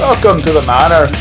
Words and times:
Welcome 0.00 0.38
to 0.38 0.52
the 0.52 0.62
manor. 0.62 1.12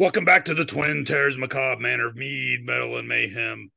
Welcome 0.00 0.24
back 0.24 0.44
to 0.46 0.54
the 0.54 0.64
Twin 0.64 1.04
Terrors 1.04 1.38
Macabre 1.38 1.80
Manor 1.80 2.08
of 2.08 2.16
Mead, 2.16 2.66
Metal, 2.66 2.98
and 2.98 3.06
Mayhem. 3.06 3.70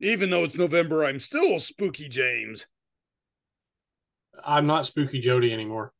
Even 0.00 0.28
though 0.28 0.42
it's 0.42 0.56
November, 0.56 1.04
I'm 1.04 1.20
still 1.20 1.60
Spooky 1.60 2.08
James. 2.08 2.66
I'm 4.44 4.66
not 4.66 4.86
Spooky 4.86 5.20
Jody 5.20 5.52
anymore. 5.52 5.92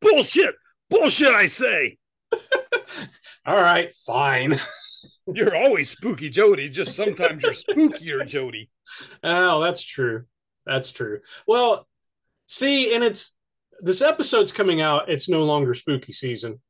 Bullshit! 0.00 0.56
Bullshit, 0.90 1.32
I 1.32 1.46
say! 1.46 1.96
All 3.46 3.54
right, 3.54 3.94
fine. 3.94 4.56
You're 5.28 5.56
always 5.56 5.90
Spooky 5.90 6.28
Jody, 6.28 6.68
just 6.68 6.96
sometimes 6.96 7.42
you're 7.44 7.52
spookier 7.52 8.26
Jody. 8.26 8.68
Oh, 9.22 9.60
that's 9.60 9.82
true. 9.82 10.24
That's 10.66 10.90
true. 10.90 11.20
Well, 11.46 11.86
see, 12.46 12.94
and 12.94 13.02
it's 13.02 13.34
this 13.80 14.02
episode's 14.02 14.52
coming 14.52 14.80
out. 14.80 15.08
It's 15.08 15.28
no 15.28 15.44
longer 15.44 15.74
spooky 15.74 16.12
season, 16.12 16.60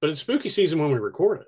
but 0.00 0.10
it's 0.10 0.20
spooky 0.20 0.48
season 0.48 0.78
when 0.78 0.90
we 0.90 0.98
record 0.98 1.40
it. 1.40 1.46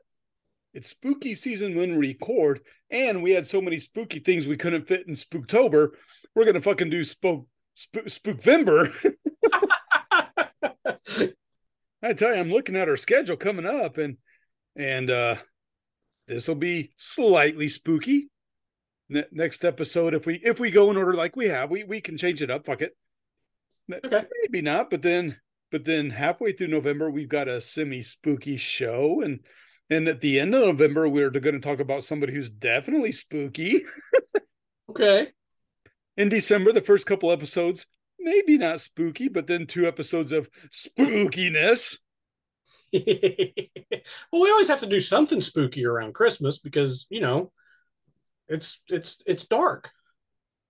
It's 0.74 0.90
spooky 0.90 1.34
season 1.34 1.76
when 1.76 1.96
we 1.96 2.08
record, 2.08 2.60
and 2.90 3.22
we 3.22 3.30
had 3.30 3.46
so 3.46 3.60
many 3.60 3.78
spooky 3.78 4.18
things 4.18 4.46
we 4.46 4.56
couldn't 4.56 4.88
fit 4.88 5.06
in 5.06 5.14
Spooktober. 5.14 5.90
We're 6.34 6.44
gonna 6.44 6.60
fucking 6.60 6.90
do 6.90 7.04
spook 7.04 7.46
spook 7.74 8.06
Spookvember. 8.06 8.92
I 12.02 12.12
tell 12.12 12.34
you, 12.34 12.40
I'm 12.40 12.50
looking 12.50 12.76
at 12.76 12.88
our 12.88 12.96
schedule 12.96 13.36
coming 13.36 13.66
up, 13.66 13.98
and 13.98 14.16
and 14.76 15.10
uh 15.10 15.36
this 16.26 16.48
will 16.48 16.54
be 16.54 16.92
slightly 16.96 17.68
spooky. 17.68 18.30
Ne- 19.08 19.26
next 19.30 19.64
episode, 19.64 20.14
if 20.14 20.26
we 20.26 20.34
if 20.36 20.58
we 20.58 20.70
go 20.70 20.90
in 20.90 20.96
order 20.96 21.14
like 21.14 21.36
we 21.36 21.46
have, 21.46 21.70
we 21.70 21.84
we 21.84 22.00
can 22.00 22.16
change 22.16 22.42
it 22.42 22.50
up. 22.50 22.66
Fuck 22.66 22.82
it. 22.82 22.96
Okay. 23.92 24.24
Maybe 24.42 24.62
not, 24.62 24.90
but 24.90 25.02
then 25.02 25.36
but 25.70 25.84
then 25.84 26.10
halfway 26.10 26.52
through 26.52 26.68
November, 26.68 27.10
we've 27.10 27.28
got 27.28 27.48
a 27.48 27.60
semi 27.60 28.02
spooky 28.02 28.56
show, 28.56 29.20
and 29.20 29.40
and 29.90 30.08
at 30.08 30.20
the 30.20 30.40
end 30.40 30.54
of 30.54 30.62
November, 30.62 31.08
we're 31.08 31.30
going 31.30 31.54
to 31.54 31.60
talk 31.60 31.80
about 31.80 32.04
somebody 32.04 32.32
who's 32.32 32.50
definitely 32.50 33.12
spooky. 33.12 33.84
Okay. 34.90 35.28
In 36.16 36.28
December, 36.28 36.70
the 36.70 36.80
first 36.80 37.06
couple 37.06 37.32
episodes, 37.32 37.86
maybe 38.20 38.56
not 38.56 38.80
spooky, 38.80 39.28
but 39.28 39.46
then 39.46 39.66
two 39.66 39.86
episodes 39.86 40.30
of 40.30 40.48
spookiness. 40.70 41.96
well, 42.92 43.02
we 44.42 44.50
always 44.50 44.68
have 44.68 44.80
to 44.80 44.86
do 44.86 45.00
something 45.00 45.40
spooky 45.40 45.84
around 45.84 46.14
Christmas 46.14 46.58
because 46.58 47.06
you 47.10 47.20
know 47.20 47.50
it's 48.46 48.82
it's 48.88 49.20
it's 49.26 49.46
dark. 49.46 49.90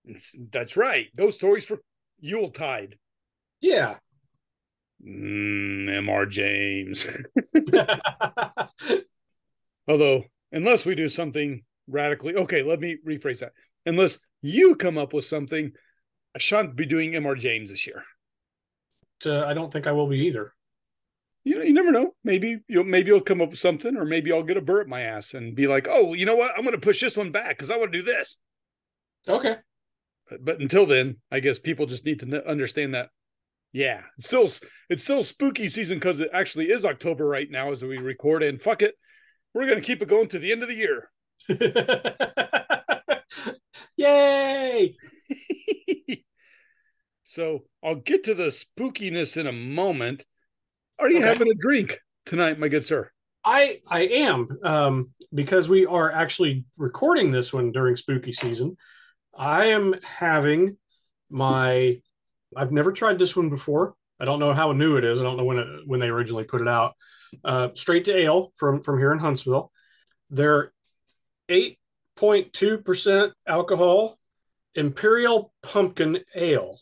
It's- 0.07 0.35
that's 0.51 0.77
right. 0.77 1.09
Those 1.15 1.35
stories 1.35 1.67
for 1.67 1.81
Yuletide. 2.21 2.97
Yeah. 3.61 3.97
Mm, 5.07 5.87
Mr. 5.87 6.31
James. 6.31 7.07
Although, 9.89 10.25
unless 10.53 10.87
we 10.87 10.95
do 10.95 11.09
something 11.09 11.63
radically, 11.87 12.35
okay, 12.37 12.63
let 12.63 12.81
me 12.81 12.97
rephrase 13.07 13.41
that. 13.41 13.53
Unless 13.87 14.19
you 14.41 14.77
come 14.77 14.97
up 14.97 15.13
with 15.13 15.25
something, 15.25 15.73
I 16.35 16.39
shan't 16.39 16.77
be 16.77 16.87
doing 16.87 17.13
Mr. 17.13 17.39
James 17.39 17.71
this 17.71 17.87
year. 17.87 18.03
Uh, 19.25 19.45
I 19.47 19.55
don't 19.55 19.73
think 19.73 19.87
I 19.87 19.93
will 19.93 20.09
be 20.09 20.27
either. 20.27 20.53
You 21.45 21.59
know, 21.59 21.65
you 21.65 21.75
never 21.75 21.93
know. 21.93 22.15
Maybe 22.25 22.61
you'll 22.69 22.85
maybe 22.85 23.09
you'll 23.09 23.21
come 23.21 23.43
up 23.43 23.51
with 23.51 23.59
something, 23.59 23.97
or 23.97 24.07
maybe 24.07 24.33
I'll 24.33 24.43
get 24.43 24.57
a 24.57 24.63
burr 24.63 24.81
at 24.81 24.89
my 24.89 25.03
ass 25.03 25.35
and 25.35 25.55
be 25.55 25.67
like, 25.67 25.87
oh, 25.91 26.15
you 26.15 26.25
know 26.25 26.35
what? 26.35 26.53
I'm 26.57 26.65
going 26.65 26.75
to 26.75 26.81
push 26.81 27.01
this 27.01 27.17
one 27.17 27.33
back 27.33 27.51
because 27.51 27.71
I 27.71 27.77
want 27.77 27.93
to 27.93 27.99
do 27.99 28.05
this. 28.05 28.39
Okay. 29.29 29.57
But, 30.29 30.45
but 30.45 30.61
until 30.61 30.87
then, 30.87 31.19
I 31.31 31.41
guess 31.41 31.59
people 31.59 31.85
just 31.85 32.07
need 32.07 32.21
to 32.21 32.49
understand 32.49 32.95
that. 32.95 33.11
Yeah, 33.75 34.03
it's 34.17 34.29
still 34.29 34.49
it's 34.89 35.03
still 35.03 35.25
spooky 35.25 35.69
season 35.69 35.99
because 35.99 36.21
it 36.21 36.31
actually 36.33 36.71
is 36.71 36.85
October 36.85 37.27
right 37.27 37.51
now 37.51 37.73
as 37.73 37.85
we 37.85 37.99
record. 37.99 38.45
And 38.45 38.61
fuck 38.61 38.83
it, 38.83 38.95
we're 39.53 39.67
going 39.67 39.81
to 39.81 39.85
keep 39.85 40.01
it 40.01 40.07
going 40.09 40.29
to 40.29 40.39
the 40.39 40.53
end 40.53 40.63
of 40.63 40.69
the 40.69 40.77
year. 40.77 41.11
Yay! 43.97 44.95
so 47.25 47.65
I'll 47.83 47.97
get 47.97 48.23
to 48.25 48.35
the 48.35 48.47
spookiness 48.47 49.37
in 49.37 49.49
a 49.49 49.53
moment. 49.53 50.25
Are 51.01 51.11
you 51.11 51.19
Okay. 51.19 51.27
having 51.27 51.51
a 51.51 51.55
drink 51.55 51.99
tonight, 52.27 52.61
my 52.61 52.69
good 52.69 52.85
sir? 52.85 53.11
I 53.45 53.79
I 53.91 54.03
am 54.07 54.47
um, 54.63 55.13
because 55.35 55.69
we 55.69 55.85
are 55.85 56.13
actually 56.13 56.65
recording 56.79 57.33
this 57.33 57.53
one 57.53 57.73
during 57.73 57.97
spooky 57.97 58.33
season. 58.33 58.77
I 59.37 59.67
am 59.67 59.97
having 60.05 60.79
my. 61.29 62.01
I've 62.57 62.73
never 62.73 62.93
tried 62.93 63.19
this 63.19 63.37
one 63.37 63.51
before. 63.51 63.95
I 64.21 64.25
don't 64.25 64.39
know 64.39 64.53
how 64.53 64.73
new 64.73 64.97
it 64.97 65.05
is. 65.05 65.21
I 65.21 65.25
don't 65.25 65.37
know 65.37 65.45
when 65.45 65.59
it 65.59 65.67
when 65.87 66.01
they 66.01 66.09
originally 66.09 66.45
put 66.45 66.61
it 66.61 66.69
out. 66.69 66.95
Uh, 67.45 67.69
straight 67.75 68.05
to 68.07 68.17
ale 68.17 68.53
from 68.57 68.83
from 68.83 68.99
here 68.99 69.13
in 69.13 69.19
Huntsville. 69.19 69.71
They're 70.31 70.71
eight 71.49 71.79
point 72.17 72.53
two 72.53 72.79
percent 72.79 73.33
alcohol, 73.47 74.19
Imperial 74.75 75.53
Pumpkin 75.63 76.21
Ale. 76.37 76.79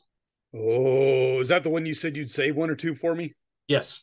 Oh, 0.54 1.40
is 1.40 1.48
that 1.48 1.62
the 1.64 1.70
one 1.70 1.86
you 1.86 1.94
said 1.94 2.16
you'd 2.16 2.30
save 2.30 2.56
one 2.56 2.68
or 2.68 2.76
two 2.76 2.94
for 2.94 3.14
me? 3.14 3.32
Yes, 3.68 4.02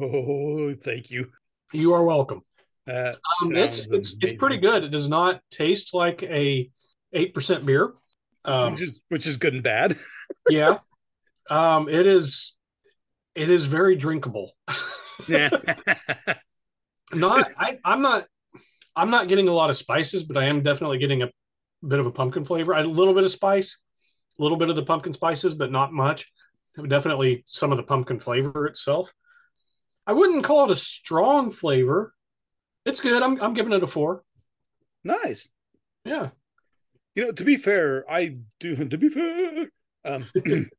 Oh, 0.00 0.72
thank 0.74 1.10
you. 1.10 1.30
you 1.72 1.92
are 1.94 2.04
welcome. 2.04 2.42
Um, 2.88 3.12
it's 3.56 3.86
it's 3.86 4.16
it's 4.20 4.34
pretty 4.34 4.56
good. 4.58 4.84
It 4.84 4.90
does 4.90 5.08
not 5.08 5.40
taste 5.50 5.94
like 5.94 6.22
a 6.22 6.70
eight 7.12 7.34
percent 7.34 7.66
beer. 7.66 7.92
Um, 8.44 8.72
which 8.72 8.82
is 8.82 9.02
which 9.08 9.26
is 9.26 9.36
good 9.36 9.54
and 9.54 9.62
bad. 9.62 9.96
yeah, 10.48 10.78
um, 11.50 11.88
it 11.88 12.06
is. 12.06 12.56
It 13.34 13.48
is 13.48 13.66
very 13.66 13.96
drinkable. 13.96 14.52
Not, 17.14 17.46
I, 17.58 17.78
I'm 17.84 18.00
not. 18.00 18.24
I'm 18.96 19.10
not 19.10 19.28
getting 19.28 19.48
a 19.48 19.52
lot 19.52 19.70
of 19.70 19.76
spices, 19.76 20.24
but 20.24 20.36
I 20.36 20.44
am 20.44 20.62
definitely 20.62 20.98
getting 20.98 21.22
a 21.22 21.30
bit 21.86 21.98
of 21.98 22.06
a 22.06 22.10
pumpkin 22.10 22.44
flavor. 22.44 22.72
A 22.72 22.82
little 22.82 23.14
bit 23.14 23.24
of 23.24 23.30
spice, 23.30 23.78
a 24.38 24.42
little 24.42 24.58
bit 24.58 24.70
of 24.70 24.76
the 24.76 24.84
pumpkin 24.84 25.12
spices, 25.12 25.54
but 25.54 25.70
not 25.70 25.92
much. 25.92 26.30
Definitely 26.88 27.44
some 27.46 27.70
of 27.70 27.76
the 27.76 27.82
pumpkin 27.82 28.18
flavor 28.18 28.66
itself. 28.66 29.12
I 30.06 30.12
wouldn't 30.14 30.44
call 30.44 30.64
it 30.64 30.72
a 30.72 30.76
strong 30.76 31.50
flavor. 31.50 32.14
It's 32.84 33.00
good. 33.00 33.22
I'm 33.22 33.40
I'm 33.42 33.54
giving 33.54 33.72
it 33.72 33.82
a 33.82 33.86
four. 33.86 34.22
nice. 35.04 35.50
Yeah. 36.04 36.30
You 37.14 37.26
know, 37.26 37.32
to 37.32 37.44
be 37.44 37.56
fair, 37.56 38.04
I 38.10 38.38
do. 38.58 38.76
To 38.88 38.98
be 38.98 39.08
fair, 39.08 39.68
um, 40.04 40.24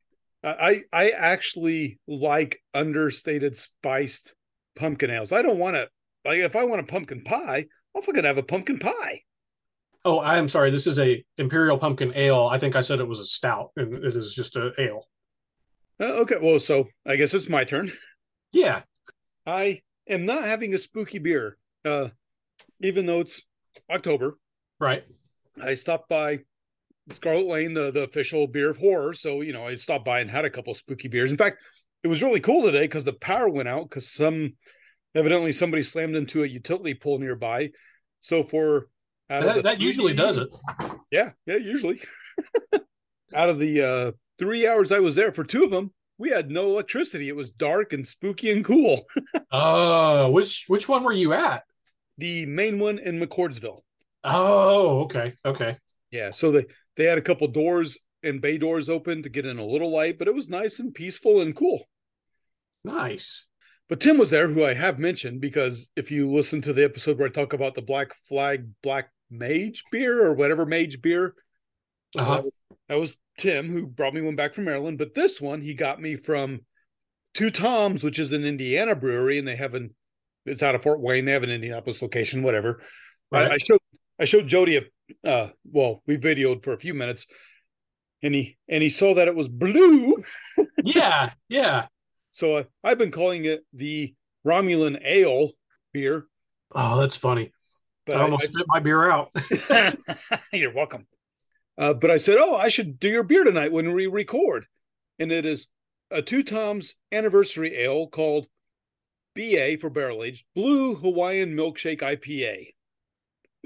I 0.44 0.82
I 0.92 1.10
actually 1.10 1.98
like 2.06 2.60
understated 2.74 3.56
spiced 3.56 4.34
pumpkin 4.76 5.10
ales. 5.10 5.32
I 5.32 5.42
don't 5.42 5.58
want 5.58 5.76
to 5.76 5.88
like 6.24 6.38
if 6.38 6.56
I 6.56 6.64
want 6.64 6.80
a 6.80 6.84
pumpkin 6.84 7.22
pie, 7.22 7.66
I'll 7.94 8.02
fucking 8.02 8.24
have 8.24 8.38
a 8.38 8.42
pumpkin 8.42 8.78
pie. 8.78 9.22
Oh, 10.04 10.18
I 10.18 10.36
am 10.36 10.48
sorry. 10.48 10.70
This 10.70 10.86
is 10.86 10.98
a 10.98 11.24
imperial 11.38 11.78
pumpkin 11.78 12.12
ale. 12.14 12.46
I 12.46 12.58
think 12.58 12.76
I 12.76 12.82
said 12.82 13.00
it 13.00 13.08
was 13.08 13.20
a 13.20 13.24
stout, 13.24 13.70
and 13.76 14.04
it 14.04 14.14
is 14.14 14.34
just 14.34 14.56
a 14.56 14.72
ale. 14.78 15.08
Uh, 15.98 16.20
okay, 16.22 16.36
well, 16.42 16.60
so 16.60 16.88
I 17.06 17.16
guess 17.16 17.34
it's 17.34 17.48
my 17.48 17.64
turn. 17.64 17.90
Yeah. 18.52 18.82
I 19.44 19.82
am 20.08 20.26
not 20.26 20.44
having 20.44 20.74
a 20.74 20.78
spooky 20.78 21.18
beer, 21.18 21.58
uh, 21.84 22.10
even 22.80 23.04
though 23.04 23.18
it's 23.18 23.42
October. 23.90 24.38
Right. 24.78 25.02
I 25.60 25.74
stopped 25.74 26.08
by 26.08 26.44
Scarlet 27.12 27.46
Lane, 27.46 27.74
the, 27.74 27.90
the 27.90 28.02
official 28.04 28.46
beer 28.46 28.70
of 28.70 28.78
horror. 28.78 29.12
So, 29.12 29.42
you 29.42 29.52
know, 29.52 29.66
I 29.66 29.74
stopped 29.76 30.04
by 30.04 30.20
and 30.20 30.30
had 30.30 30.44
a 30.44 30.50
couple 30.50 30.72
spooky 30.74 31.08
beers. 31.08 31.30
In 31.30 31.36
fact, 31.36 31.58
it 32.02 32.08
was 32.08 32.22
really 32.22 32.40
cool 32.40 32.62
today 32.62 32.82
because 32.82 33.04
the 33.04 33.12
power 33.12 33.48
went 33.48 33.68
out 33.68 33.88
because 33.88 34.10
some 34.10 34.54
evidently 35.14 35.52
somebody 35.52 35.82
slammed 35.82 36.16
into 36.16 36.42
a 36.42 36.46
utility 36.46 36.94
pole 36.94 37.18
nearby. 37.18 37.70
So 38.20 38.42
for 38.42 38.88
out 39.30 39.40
of 39.40 39.46
That, 39.46 39.54
the 39.56 39.62
that 39.62 39.80
usually 39.80 40.14
does 40.14 40.38
it. 40.38 40.54
Yeah, 41.10 41.30
yeah, 41.46 41.56
usually. 41.56 42.00
out 43.34 43.48
of 43.48 43.58
the 43.58 43.82
uh 43.82 44.12
three 44.38 44.66
hours 44.66 44.92
I 44.92 45.00
was 45.00 45.14
there 45.14 45.32
for 45.32 45.44
two 45.44 45.64
of 45.64 45.70
them, 45.70 45.92
we 46.18 46.30
had 46.30 46.50
no 46.50 46.68
electricity. 46.68 47.28
It 47.28 47.36
was 47.36 47.50
dark 47.50 47.92
and 47.92 48.06
spooky 48.06 48.50
and 48.50 48.64
cool. 48.64 49.04
Oh, 49.56 50.32
which 50.32 50.64
which 50.66 50.88
one 50.88 51.04
were 51.04 51.12
you 51.12 51.32
at? 51.32 51.62
The 52.18 52.44
main 52.46 52.80
one 52.80 52.98
in 52.98 53.20
McCordsville. 53.20 53.82
Oh, 54.24 55.02
okay. 55.02 55.32
Okay. 55.44 55.76
Yeah, 56.10 56.32
so 56.32 56.50
they 56.50 56.66
they 56.96 57.04
had 57.04 57.18
a 57.18 57.22
couple 57.22 57.46
doors 57.48 57.98
and 58.22 58.40
bay 58.40 58.58
doors 58.58 58.88
open 58.88 59.22
to 59.22 59.28
get 59.28 59.46
in 59.46 59.58
a 59.58 59.64
little 59.66 59.90
light, 59.90 60.18
but 60.18 60.28
it 60.28 60.34
was 60.34 60.48
nice 60.48 60.78
and 60.78 60.94
peaceful 60.94 61.40
and 61.40 61.54
cool. 61.54 61.84
Nice. 62.84 63.46
But 63.88 64.00
Tim 64.00 64.16
was 64.18 64.30
there, 64.30 64.48
who 64.48 64.64
I 64.64 64.74
have 64.74 64.98
mentioned 64.98 65.40
because 65.40 65.90
if 65.94 66.10
you 66.10 66.30
listen 66.32 66.62
to 66.62 66.72
the 66.72 66.84
episode 66.84 67.18
where 67.18 67.28
I 67.28 67.30
talk 67.30 67.52
about 67.52 67.74
the 67.74 67.82
Black 67.82 68.14
Flag 68.28 68.66
Black 68.82 69.10
Mage 69.30 69.84
beer 69.90 70.24
or 70.24 70.34
whatever 70.34 70.64
Mage 70.64 71.02
beer, 71.02 71.34
Uh-huh. 72.16 72.36
that, 72.36 72.44
was, 72.44 72.52
that 72.88 72.98
was 72.98 73.16
Tim 73.38 73.70
who 73.70 73.86
brought 73.86 74.14
me 74.14 74.22
one 74.22 74.36
back 74.36 74.54
from 74.54 74.64
Maryland. 74.64 74.96
But 74.98 75.14
this 75.14 75.40
one 75.40 75.60
he 75.60 75.74
got 75.74 76.00
me 76.00 76.16
from 76.16 76.60
Two 77.34 77.50
Toms, 77.50 78.02
which 78.04 78.18
is 78.18 78.32
an 78.32 78.44
Indiana 78.44 78.94
brewery, 78.94 79.38
and 79.38 79.46
they 79.48 79.56
have 79.56 79.74
an 79.74 79.94
it's 80.46 80.62
out 80.62 80.74
of 80.74 80.82
Fort 80.82 81.00
Wayne. 81.00 81.24
They 81.24 81.32
have 81.32 81.42
an 81.42 81.50
Indianapolis 81.50 82.00
location, 82.02 82.42
whatever. 82.42 82.80
Right. 83.32 83.50
I, 83.50 83.54
I 83.54 83.58
showed 83.58 83.80
I 84.20 84.24
showed 84.24 84.46
Jody 84.46 84.76
a 84.76 85.28
uh 85.28 85.50
well, 85.64 86.02
we 86.06 86.16
videoed 86.16 86.64
for 86.64 86.72
a 86.72 86.78
few 86.78 86.94
minutes 86.94 87.26
and 88.24 88.34
he 88.34 88.56
and 88.68 88.82
he 88.82 88.88
saw 88.88 89.14
that 89.14 89.28
it 89.28 89.36
was 89.36 89.48
blue. 89.48 90.16
yeah. 90.82 91.30
Yeah. 91.48 91.86
So 92.32 92.56
uh, 92.56 92.64
I've 92.82 92.98
been 92.98 93.10
calling 93.10 93.44
it 93.44 93.64
the 93.72 94.14
Romulan 94.46 95.00
ale 95.04 95.50
beer. 95.92 96.26
Oh, 96.74 97.00
that's 97.00 97.16
funny. 97.16 97.52
But 98.06 98.16
I 98.16 98.22
almost 98.22 98.52
spit 98.52 98.66
my 98.66 98.80
beer 98.80 99.08
out. 99.08 99.30
you're 100.52 100.74
welcome. 100.74 101.06
Uh, 101.78 101.94
but 101.94 102.10
I 102.10 102.18
said, 102.18 102.36
"Oh, 102.38 102.54
I 102.54 102.68
should 102.68 102.98
do 102.98 103.08
your 103.08 103.22
beer 103.22 103.44
tonight 103.44 103.72
when 103.72 103.92
we 103.94 104.06
record," 104.06 104.66
and 105.18 105.32
it 105.32 105.46
is 105.46 105.68
a 106.10 106.20
Two 106.20 106.42
Toms 106.42 106.94
anniversary 107.12 107.76
ale 107.76 108.06
called 108.06 108.46
BA 109.34 109.78
for 109.80 109.90
barrel 109.90 110.22
aged 110.22 110.44
Blue 110.54 110.94
Hawaiian 110.94 111.56
Milkshake 111.56 112.00
IPA. 112.00 112.74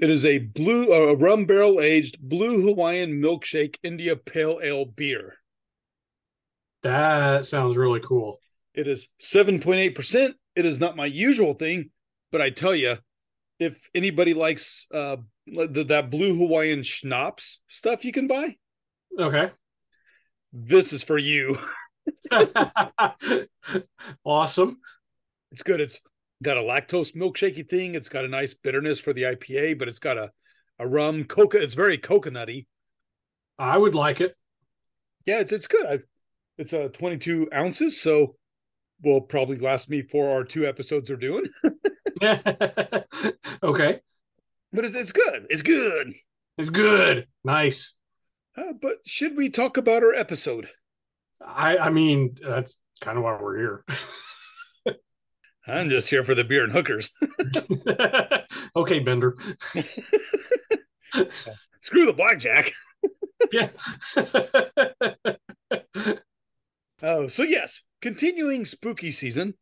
It 0.01 0.09
is 0.09 0.23
a 0.23 0.37
blue, 0.37 0.93
uh, 0.93 1.11
a 1.11 1.15
rum 1.15 1.43
barrel 1.43 1.81
aged 1.81 2.21
Blue 2.21 2.61
Hawaiian 2.61 3.21
Milkshake 3.21 3.75
India 3.83 4.15
Pale 4.15 4.61
Ale 4.63 4.85
beer. 4.85 5.35
That 6.83 7.45
sounds 7.45 7.75
really 7.75 7.99
cool. 7.99 8.39
It 8.73 8.87
is 8.87 9.09
7.8%. 9.21 10.33
It 10.55 10.65
is 10.65 10.79
not 10.79 10.95
my 10.95 11.05
usual 11.05 11.53
thing, 11.53 11.89
but 12.31 12.41
I 12.41 12.49
tell 12.49 12.73
you, 12.73 12.95
if 13.59 13.89
anybody 13.93 14.33
likes 14.33 14.87
uh, 14.93 15.17
the, 15.45 15.83
that 15.89 16.09
blue 16.09 16.33
Hawaiian 16.33 16.81
schnapps 16.81 17.61
stuff 17.67 18.05
you 18.05 18.13
can 18.13 18.27
buy, 18.27 18.55
okay, 19.19 19.51
this 20.53 20.93
is 20.93 21.03
for 21.03 21.17
you. 21.17 21.57
awesome. 24.23 24.77
It's 25.51 25.63
good. 25.63 25.81
It's 25.81 25.99
got 26.41 26.57
a 26.57 26.61
lactose 26.61 27.15
milkshakey 27.15 27.67
thing. 27.67 27.95
It's 27.95 28.09
got 28.09 28.25
a 28.25 28.29
nice 28.29 28.53
bitterness 28.53 28.99
for 28.99 29.13
the 29.13 29.23
IPA, 29.23 29.79
but 29.79 29.87
it's 29.87 29.99
got 29.99 30.17
a, 30.17 30.31
a 30.79 30.87
rum 30.87 31.25
coca. 31.25 31.61
It's 31.61 31.73
very 31.73 31.97
coconutty. 31.97 32.67
I 33.57 33.77
would 33.77 33.95
like 33.95 34.21
it. 34.21 34.35
Yeah, 35.25 35.39
it's 35.39 35.51
it's 35.51 35.67
good. 35.67 35.85
I, 35.85 35.99
it's 36.57 36.73
a 36.73 36.85
uh, 36.85 36.89
22 36.89 37.49
ounces, 37.53 38.01
so 38.01 38.35
will 39.03 39.21
probably 39.21 39.57
last 39.57 39.89
me 39.89 40.01
for 40.01 40.29
our 40.29 40.43
two 40.43 40.65
episodes 40.65 41.09
we're 41.09 41.15
doing. 41.15 41.45
okay, 43.63 43.99
but 44.73 44.85
it's, 44.85 44.95
it's 44.95 45.11
good. 45.11 45.45
It's 45.49 45.61
good. 45.61 46.13
It's 46.57 46.69
good. 46.69 47.27
Nice. 47.43 47.95
Uh, 48.57 48.73
but 48.81 48.97
should 49.05 49.37
we 49.37 49.49
talk 49.49 49.77
about 49.77 50.03
our 50.03 50.13
episode? 50.13 50.67
I 51.45 51.77
I 51.77 51.89
mean 51.89 52.35
that's 52.41 52.77
kind 53.01 53.17
of 53.17 53.23
why 53.23 53.37
we're 53.41 53.57
here. 53.57 53.85
I'm 55.69 55.89
just 55.89 56.09
here 56.09 56.23
for 56.23 56.35
the 56.35 56.43
beer 56.43 56.63
and 56.63 56.71
hookers. 56.71 57.11
okay, 58.75 58.99
Bender. 58.99 59.35
Screw 61.81 62.05
the 62.05 62.13
blackjack. 62.13 62.71
yeah. 63.51 63.69
oh, 67.01 67.27
so 67.27 67.43
yes, 67.43 67.83
continuing 68.01 68.65
spooky 68.65 69.11
season, 69.11 69.53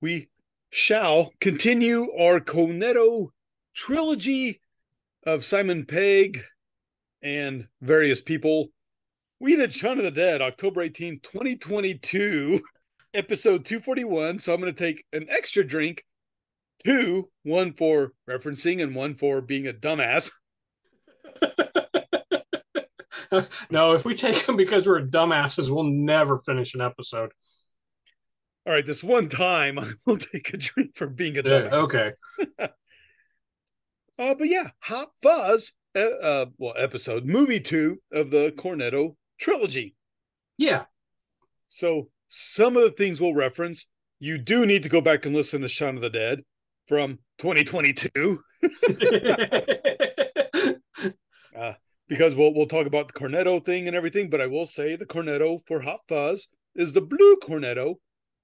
we 0.00 0.28
shall 0.70 1.32
continue 1.40 2.12
our 2.18 2.40
Cornetto 2.40 3.28
trilogy 3.74 4.60
of 5.24 5.44
Simon 5.44 5.84
Pegg 5.86 6.42
and 7.22 7.68
various 7.80 8.20
people. 8.20 8.68
We 9.40 9.56
did 9.56 9.72
Shaun 9.72 9.98
of 9.98 10.04
the 10.04 10.10
Dead, 10.10 10.42
October 10.42 10.82
18, 10.82 11.20
2022 11.20 12.60
episode 13.14 13.64
241. 13.64 14.38
So 14.38 14.52
I'm 14.52 14.60
going 14.60 14.74
to 14.74 14.78
take 14.78 15.04
an 15.12 15.26
extra 15.28 15.64
drink, 15.64 16.04
two, 16.84 17.28
one 17.42 17.72
for 17.72 18.12
referencing 18.28 18.82
and 18.82 18.94
one 18.94 19.14
for 19.14 19.40
being 19.40 19.66
a 19.66 19.72
dumbass. 19.72 20.30
no, 23.70 23.94
if 23.94 24.04
we 24.04 24.14
take 24.14 24.46
them 24.46 24.56
because 24.56 24.86
we're 24.86 25.06
dumbasses, 25.06 25.70
we'll 25.70 25.84
never 25.84 26.38
finish 26.38 26.74
an 26.74 26.80
episode. 26.80 27.32
All 28.66 28.72
right, 28.72 28.86
this 28.86 29.02
one 29.02 29.28
time 29.28 29.78
I 29.78 29.90
will 30.06 30.18
take 30.18 30.52
a 30.54 30.56
drink 30.56 30.96
for 30.96 31.06
being 31.06 31.38
a 31.38 31.42
dumbass. 31.42 31.70
Yeah, 31.70 31.76
okay. 31.78 32.12
uh, 34.18 34.34
but 34.34 34.48
yeah, 34.48 34.68
Hot 34.80 35.10
Fuzz, 35.22 35.72
uh, 35.96 36.00
uh, 36.00 36.46
well, 36.58 36.74
episode 36.76 37.24
movie 37.24 37.60
two 37.60 37.98
of 38.12 38.30
the 38.30 38.52
Cornetto 38.56 39.16
trilogy. 39.38 39.96
Yeah. 40.58 40.84
So 41.68 42.08
some 42.34 42.78
of 42.78 42.82
the 42.82 42.90
things 42.90 43.20
we'll 43.20 43.34
reference, 43.34 43.84
you 44.18 44.38
do 44.38 44.64
need 44.64 44.82
to 44.84 44.88
go 44.88 45.02
back 45.02 45.26
and 45.26 45.36
listen 45.36 45.60
to 45.60 45.68
Shaun 45.68 45.96
of 45.96 46.00
the 46.00 46.08
Dead 46.08 46.40
from 46.88 47.18
2022. 47.36 48.42
uh, 51.54 51.74
because 52.08 52.34
we'll 52.34 52.54
we'll 52.54 52.66
talk 52.66 52.86
about 52.86 53.08
the 53.08 53.20
cornetto 53.20 53.62
thing 53.62 53.86
and 53.86 53.94
everything, 53.94 54.30
but 54.30 54.40
I 54.40 54.46
will 54.46 54.64
say 54.64 54.96
the 54.96 55.04
cornetto 55.04 55.60
for 55.66 55.82
hot 55.82 56.00
fuzz 56.08 56.48
is 56.74 56.94
the 56.94 57.02
blue 57.02 57.36
cornetto, 57.42 57.96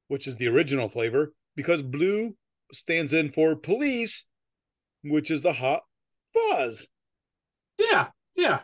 which 0.09 0.27
is 0.27 0.37
the 0.37 0.49
original 0.49 0.91
flavor, 0.91 1.33
because 1.57 1.81
blue 1.81 2.37
stands 2.71 3.15
in 3.15 3.33
for 3.33 3.57
police, 3.57 4.27
which 5.03 5.31
is 5.31 5.41
the 5.41 5.55
hot 5.55 5.81
fuzz. 6.35 6.87
Yeah, 7.79 8.09
yeah. 8.37 8.61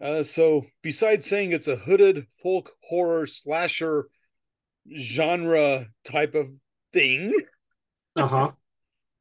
Uh, 0.00 0.22
so 0.22 0.64
besides 0.80 1.26
saying 1.26 1.52
it's 1.52 1.68
a 1.68 1.76
hooded 1.76 2.26
folk 2.42 2.72
horror 2.88 3.26
slasher 3.26 4.08
genre 4.96 5.86
type 6.04 6.34
of 6.34 6.48
thing. 6.92 7.32
Uh-huh. 8.16 8.52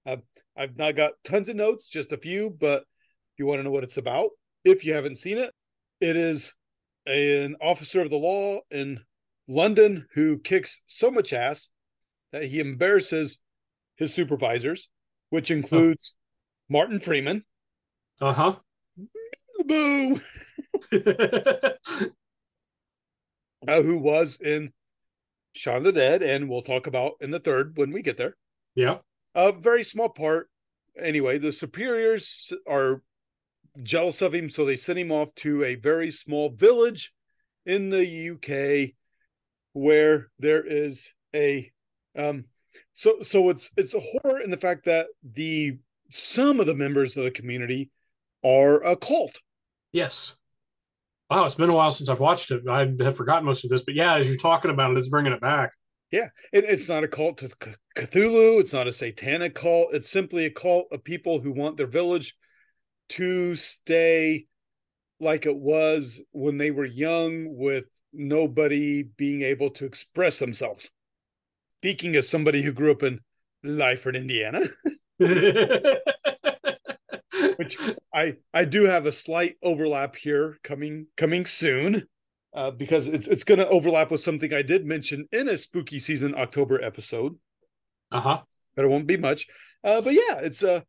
I've, 0.06 0.22
I've 0.56 0.78
not 0.78 0.96
got 0.96 1.14
tons 1.24 1.50
of 1.50 1.56
notes, 1.56 1.90
just 1.90 2.12
a 2.12 2.18
few, 2.18 2.50
but 2.50 2.82
if 2.82 3.40
you 3.40 3.46
want 3.46 3.60
to 3.60 3.64
know 3.64 3.72
what 3.72 3.84
it's 3.84 3.98
about, 3.98 4.30
if 4.64 4.84
you 4.86 4.94
haven't 4.94 5.18
seen 5.18 5.38
it, 5.38 5.54
it 6.02 6.16
is 6.16 6.54
an 7.06 7.56
officer 7.62 8.02
of 8.02 8.10
the 8.10 8.18
law 8.18 8.60
in 8.72 9.00
London 9.48 10.08
who 10.14 10.40
kicks 10.40 10.82
so 10.88 11.10
much 11.10 11.34
ass 11.34 11.70
that 12.32 12.44
he 12.44 12.60
embarrasses 12.60 13.40
his 13.96 14.14
supervisors, 14.14 14.90
which 15.30 15.52
includes 15.52 16.16
oh. 16.16 16.18
Martin 16.70 17.00
Freeman. 17.00 17.44
Uh 18.22 18.34
huh. 18.34 18.56
Boo. 19.66 20.20
uh, 23.68 23.82
who 23.82 24.00
was 24.00 24.40
in 24.40 24.72
Shaun 25.60 25.78
of 25.78 25.84
the 25.84 25.92
Dead, 25.92 26.24
and 26.24 26.48
we'll 26.48 26.62
talk 26.62 26.88
about 26.88 27.16
in 27.20 27.32
the 27.32 27.40
third 27.40 27.76
when 27.76 27.92
we 27.92 28.02
get 28.02 28.16
there. 28.16 28.38
Yeah. 28.76 29.00
A 29.36 29.52
very 29.52 29.84
small 29.84 30.08
part. 30.08 30.50
Anyway, 30.98 31.38
the 31.38 31.52
superiors 31.52 32.54
are 32.66 33.02
jealous 33.84 34.22
of 34.22 34.34
him, 34.34 34.50
so 34.50 34.64
they 34.64 34.78
send 34.78 35.00
him 35.00 35.12
off 35.12 35.36
to 35.36 35.66
a 35.66 35.76
very 35.76 36.12
small 36.12 36.50
village 36.50 37.12
in 37.66 37.90
the 37.90 38.30
UK 38.32 38.96
where 39.74 40.32
there 40.40 40.64
is 40.66 41.10
a 41.36 41.70
um 42.18 42.46
so 42.94 43.22
so 43.22 43.50
it's 43.50 43.70
it's 43.76 43.94
a 43.94 44.00
horror 44.00 44.40
in 44.40 44.50
the 44.50 44.58
fact 44.58 44.86
that 44.86 45.08
the 45.34 45.78
some 46.10 46.62
of 46.62 46.68
the 46.68 46.74
members 46.74 47.18
of 47.18 47.26
the 47.26 47.32
community 47.32 47.92
are 48.46 48.82
a 48.84 48.96
cult. 48.96 49.38
Yes. 49.92 50.36
Wow, 51.30 51.46
it's 51.46 51.56
been 51.56 51.70
a 51.70 51.76
while 51.76 51.92
since 51.92 52.10
I've 52.10 52.20
watched 52.20 52.50
it. 52.50 52.64
I 52.68 52.92
have 53.02 53.16
forgotten 53.16 53.46
most 53.46 53.64
of 53.64 53.70
this, 53.70 53.84
but 53.84 53.94
yeah, 53.94 54.16
as 54.16 54.28
you're 54.28 54.38
talking 54.38 54.72
about 54.72 54.92
it, 54.92 54.98
it's 54.98 55.10
bringing 55.10 55.34
it 55.34 55.42
back. 55.42 55.72
Yeah, 56.12 56.30
it, 56.52 56.64
it's 56.64 56.90
not 56.90 57.04
a 57.04 57.08
cult 57.08 57.38
to 57.40 57.50
Cthulhu. 57.96 58.60
It's 58.60 58.74
not 58.74 58.88
a 58.88 58.92
satanic 58.92 59.54
cult. 59.54 59.94
It's 59.94 60.10
simply 60.10 60.46
a 60.46 60.50
cult 60.50 60.88
of 60.92 61.04
people 61.04 61.40
who 61.40 61.52
want 61.52 61.78
their 61.78 61.86
village 61.86 62.36
to 63.10 63.56
stay 63.56 64.48
like 65.20 65.46
it 65.46 65.56
was 65.56 66.20
when 66.32 66.58
they 66.58 66.72
were 66.72 66.86
young, 66.86 67.56
with 67.56 67.86
nobody 68.12 69.04
being 69.04 69.44
able 69.44 69.70
to 69.72 69.86
express 69.86 70.40
themselves. 70.40 70.90
Speaking 71.78 72.16
as 72.16 72.28
somebody 72.28 72.64
who 72.64 72.72
grew 72.72 72.92
up 72.92 73.04
in 73.04 73.20
Lyford, 73.64 74.16
Indiana. 74.16 74.62
which 77.60 77.78
I 78.14 78.38
I 78.54 78.64
do 78.64 78.86
have 78.86 79.06
a 79.06 79.12
slight 79.12 79.58
overlap 79.62 80.16
here 80.16 80.58
coming 80.64 81.08
coming 81.18 81.46
soon, 81.46 82.08
uh, 82.54 82.72
because 82.72 83.10
it's 83.10 83.28
it's 83.28 83.44
going 83.44 83.58
to 83.58 83.68
overlap 83.68 84.12
with 84.12 84.22
something 84.22 84.54
I 84.54 84.62
did 84.62 84.86
mention 84.86 85.28
in 85.34 85.50
a 85.50 85.58
spooky 85.58 86.00
season 86.00 86.36
October 86.38 86.82
episode. 86.82 87.36
Uh 88.14 88.22
huh. 88.22 88.42
But 88.78 88.86
it 88.86 88.88
won't 88.88 89.08
be 89.08 89.18
much. 89.18 89.46
Uh, 89.84 90.00
but 90.00 90.14
yeah, 90.14 90.40
it's 90.40 90.64
a 90.64 90.86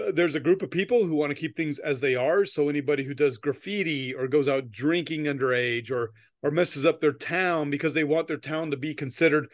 uh, 0.00 0.12
there's 0.14 0.36
a 0.36 0.40
group 0.40 0.62
of 0.62 0.70
people 0.70 1.04
who 1.04 1.16
want 1.16 1.32
to 1.32 1.38
keep 1.38 1.54
things 1.54 1.78
as 1.78 2.00
they 2.00 2.14
are. 2.16 2.46
So 2.46 2.70
anybody 2.70 3.04
who 3.04 3.12
does 3.12 3.36
graffiti 3.36 4.14
or 4.14 4.26
goes 4.26 4.48
out 4.48 4.70
drinking 4.70 5.24
underage 5.24 5.90
or 5.90 6.12
or 6.42 6.50
messes 6.50 6.86
up 6.86 7.02
their 7.02 7.12
town 7.12 7.68
because 7.68 7.92
they 7.92 8.04
want 8.04 8.26
their 8.26 8.38
town 8.38 8.70
to 8.70 8.78
be 8.78 8.94
considered 8.94 9.48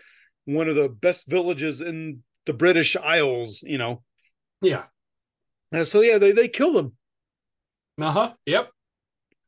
one 0.45 0.69
of 0.69 0.77
the 0.77 0.91
best 0.91 1.29
villages 1.29 1.81
in 1.81 2.23
the 2.45 2.53
British 2.53 2.95
Isles, 2.95 3.65
you 3.67 3.79
know. 3.79 4.05
Yeah. 4.63 4.85
Uh, 5.73 5.85
so 5.85 6.01
yeah, 6.01 6.19
they 6.19 6.33
they 6.33 6.49
kill 6.49 6.73
them. 6.73 6.93
Uh 8.01 8.11
huh. 8.11 8.33
Yep. 8.47 8.71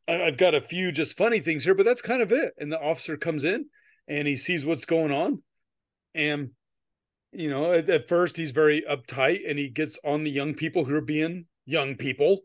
I, 0.08 0.22
I've 0.22 0.36
got 0.36 0.54
a 0.54 0.60
few 0.60 0.92
just 0.92 1.16
funny 1.16 1.40
things 1.40 1.64
here, 1.64 1.74
but 1.74 1.84
that's 1.84 2.02
kind 2.02 2.22
of 2.22 2.32
it. 2.32 2.54
And 2.58 2.72
the 2.72 2.80
officer 2.80 3.16
comes 3.16 3.44
in 3.44 3.66
and 4.06 4.26
he 4.26 4.36
sees 4.36 4.64
what's 4.64 4.86
going 4.86 5.12
on, 5.12 5.42
and 6.14 6.50
you 7.32 7.50
know, 7.50 7.72
at, 7.72 7.88
at 7.90 8.08
first 8.08 8.36
he's 8.36 8.52
very 8.52 8.82
uptight 8.82 9.48
and 9.48 9.58
he 9.58 9.68
gets 9.68 9.98
on 10.04 10.24
the 10.24 10.30
young 10.30 10.54
people 10.54 10.84
who 10.84 10.96
are 10.96 11.02
being 11.02 11.46
young 11.66 11.96
people 11.96 12.40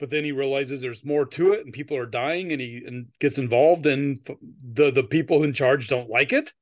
but 0.00 0.10
then 0.10 0.24
he 0.24 0.32
realizes 0.32 0.82
there's 0.82 1.04
more 1.04 1.24
to 1.24 1.52
it 1.52 1.64
and 1.64 1.72
people 1.72 1.96
are 1.96 2.04
dying 2.04 2.50
and 2.50 2.60
he 2.60 2.82
and 2.84 3.06
gets 3.20 3.38
involved 3.38 3.86
and 3.86 4.18
the 4.64 4.90
the 4.90 5.04
people 5.04 5.44
in 5.44 5.52
charge 5.52 5.86
don't 5.86 6.10
like 6.10 6.32
it 6.32 6.52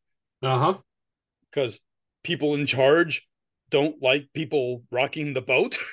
uh-huh 0.42 0.76
because 1.52 1.80
people 2.22 2.54
in 2.54 2.66
charge 2.66 3.26
don't 3.70 4.02
like 4.02 4.28
people 4.34 4.82
rocking 4.90 5.34
the 5.34 5.42
boat. 5.42 5.78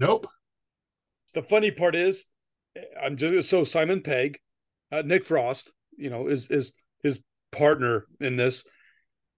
nope. 0.00 0.26
The 1.34 1.42
funny 1.42 1.70
part 1.70 1.94
is, 1.94 2.24
I'm 3.02 3.16
just 3.16 3.48
so 3.48 3.64
Simon 3.64 4.02
Pegg, 4.02 4.38
uh, 4.90 5.02
Nick 5.04 5.24
Frost, 5.24 5.72
you 5.96 6.10
know, 6.10 6.28
is 6.28 6.50
is 6.50 6.72
his 7.02 7.22
partner 7.50 8.06
in 8.20 8.36
this. 8.36 8.68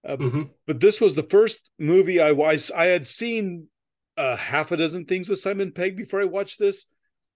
Uh, 0.07 0.17
mm-hmm. 0.17 0.43
But 0.67 0.79
this 0.79 1.01
was 1.01 1.15
the 1.15 1.23
first 1.23 1.71
movie 1.79 2.21
I 2.21 2.31
watched. 2.33 2.71
I 2.75 2.85
had 2.85 3.07
seen 3.07 3.67
uh, 4.17 4.35
half 4.35 4.71
a 4.71 4.77
dozen 4.77 5.05
things 5.05 5.27
with 5.27 5.39
Simon 5.39 5.71
Pegg 5.71 5.97
before 5.97 6.21
I 6.21 6.25
watched 6.25 6.59
this, 6.59 6.85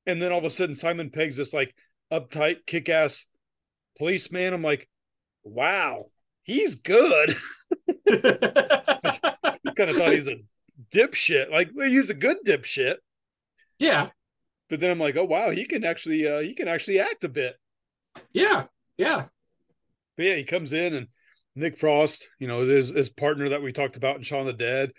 and 0.05 0.21
then 0.21 0.31
all 0.31 0.39
of 0.39 0.45
a 0.45 0.49
sudden 0.49 0.75
Simon 0.75 1.09
Pegg's 1.09 1.37
this 1.37 1.53
like 1.53 1.73
uptight, 2.11 2.65
kick-ass 2.65 3.25
policeman. 3.97 4.53
I'm 4.53 4.63
like, 4.63 4.87
wow, 5.43 6.05
he's 6.43 6.75
good. 6.75 7.35
I 8.07 9.73
kind 9.75 9.89
of 9.89 9.95
thought 9.95 10.11
he 10.11 10.17
was 10.17 10.27
a 10.27 10.37
dipshit. 10.91 11.51
Like 11.51 11.69
he's 11.75 12.09
a 12.09 12.15
good 12.15 12.37
dipshit. 12.45 12.95
Yeah. 13.77 14.09
But 14.69 14.79
then 14.79 14.91
I'm 14.91 14.99
like, 14.99 15.17
oh 15.17 15.25
wow, 15.25 15.49
he 15.49 15.65
can 15.65 15.83
actually 15.83 16.27
uh 16.27 16.39
he 16.39 16.53
can 16.53 16.67
actually 16.67 16.99
act 16.99 17.23
a 17.23 17.29
bit. 17.29 17.55
Yeah. 18.33 18.65
Yeah. 18.97 19.25
But 20.17 20.25
yeah, 20.25 20.35
he 20.35 20.43
comes 20.43 20.73
in 20.73 20.93
and 20.93 21.07
Nick 21.55 21.77
Frost, 21.77 22.29
you 22.39 22.47
know, 22.47 22.59
his 22.59 22.89
his 22.89 23.09
partner 23.09 23.49
that 23.49 23.61
we 23.61 23.71
talked 23.71 23.95
about 23.95 24.17
in 24.17 24.21
Shaun 24.21 24.45
the 24.45 24.53
Dead 24.53 24.91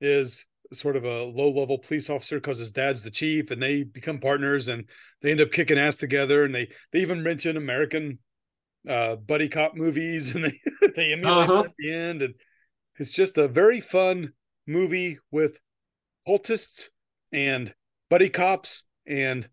is 0.00 0.44
sort 0.72 0.96
of 0.96 1.04
a 1.04 1.24
low 1.24 1.50
level 1.50 1.78
police 1.78 2.10
officer 2.10 2.36
because 2.36 2.58
his 2.58 2.72
dad's 2.72 3.02
the 3.02 3.10
chief 3.10 3.50
and 3.50 3.62
they 3.62 3.84
become 3.84 4.18
partners 4.18 4.68
and 4.68 4.88
they 5.22 5.30
end 5.30 5.40
up 5.40 5.52
kicking 5.52 5.78
ass 5.78 5.96
together 5.96 6.44
and 6.44 6.54
they 6.54 6.68
they 6.92 7.00
even 7.00 7.22
mention 7.22 7.56
American 7.56 8.18
uh 8.88 9.16
buddy 9.16 9.48
cop 9.48 9.74
movies 9.74 10.34
and 10.34 10.44
they 10.44 10.60
they 10.94 11.12
emulate 11.12 11.48
uh-huh. 11.48 11.60
at 11.60 11.72
the 11.78 11.92
end 11.92 12.22
and 12.22 12.34
it's 12.98 13.12
just 13.12 13.38
a 13.38 13.48
very 13.48 13.80
fun 13.80 14.32
movie 14.66 15.18
with 15.30 15.60
cultists 16.28 16.88
and 17.32 17.74
buddy 18.10 18.28
cops 18.28 18.84
and 19.06 19.48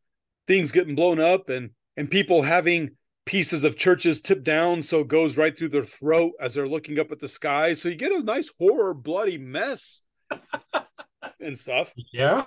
things 0.48 0.72
getting 0.72 0.96
blown 0.96 1.20
up 1.20 1.50
and 1.50 1.72
and 1.96 2.10
people 2.10 2.42
having 2.42 2.92
pieces 3.26 3.64
of 3.64 3.78
churches 3.78 4.22
tipped 4.22 4.44
down 4.44 4.84
so 4.84 5.02
it 5.02 5.08
goes 5.08 5.38
right 5.38 5.58
through 5.58 5.70
their 5.70 5.84
throat 5.84 6.34
as 6.40 6.54
they're 6.54 6.68
looking 6.68 7.00
up 7.00 7.12
at 7.12 7.20
the 7.20 7.28
sky. 7.28 7.74
So 7.74 7.90
you 7.90 7.96
get 7.96 8.12
a 8.12 8.22
nice 8.22 8.52
horror 8.60 8.94
bloody 8.94 9.38
mess 9.38 10.02
and 11.40 11.58
stuff. 11.58 11.94
Yeah. 12.12 12.46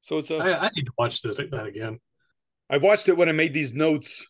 So 0.00 0.18
it's 0.18 0.30
a 0.30 0.36
I, 0.36 0.66
I 0.66 0.70
need 0.74 0.86
to 0.86 0.92
watch 0.98 1.22
this 1.22 1.36
that 1.36 1.66
again. 1.66 1.98
I 2.68 2.78
watched 2.78 3.08
it 3.08 3.16
when 3.16 3.28
i 3.28 3.32
made 3.32 3.54
these 3.54 3.74
notes. 3.74 4.28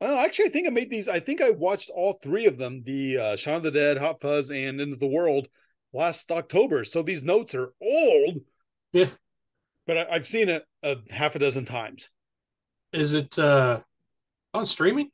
Well, 0.00 0.18
actually, 0.24 0.46
I 0.46 0.48
think 0.48 0.66
I 0.66 0.70
made 0.70 0.90
these. 0.90 1.08
I 1.08 1.20
think 1.20 1.40
I 1.40 1.50
watched 1.50 1.90
all 1.90 2.14
three 2.14 2.46
of 2.46 2.58
them: 2.58 2.82
the 2.84 3.18
uh, 3.18 3.36
Shaun 3.36 3.56
of 3.56 3.62
the 3.62 3.70
Dead, 3.70 3.96
Hot 3.96 4.20
Fuzz, 4.20 4.50
and 4.50 4.80
Into 4.80 4.96
the 4.96 5.06
World 5.06 5.48
last 5.94 6.30
October. 6.30 6.84
So 6.84 7.02
these 7.02 7.22
notes 7.22 7.54
are 7.54 7.72
old. 7.80 8.40
Yeah, 8.92 9.06
but 9.86 9.96
I, 9.98 10.14
have 10.14 10.26
seen 10.26 10.48
it 10.48 10.64
a 10.82 10.96
half 11.10 11.36
a 11.36 11.38
dozen 11.38 11.64
times. 11.64 12.10
Is 12.92 13.14
it 13.14 13.38
uh, 13.38 13.80
on 14.52 14.66
streaming? 14.66 15.10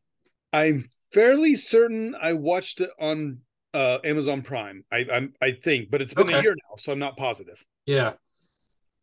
I'm 0.52 0.88
fairly 1.12 1.56
certain 1.56 2.14
I 2.20 2.32
watched 2.32 2.80
it 2.80 2.90
on 2.98 3.38
uh, 3.74 3.98
Amazon 4.04 4.42
Prime. 4.42 4.84
I 4.92 5.06
I'm, 5.12 5.34
i 5.40 5.52
think, 5.52 5.90
but 5.90 6.02
it's 6.02 6.14
been 6.14 6.26
okay. 6.26 6.38
a 6.38 6.42
year 6.42 6.54
now, 6.54 6.76
so 6.76 6.92
I'm 6.92 6.98
not 6.98 7.16
positive. 7.16 7.64
Yeah. 7.86 8.14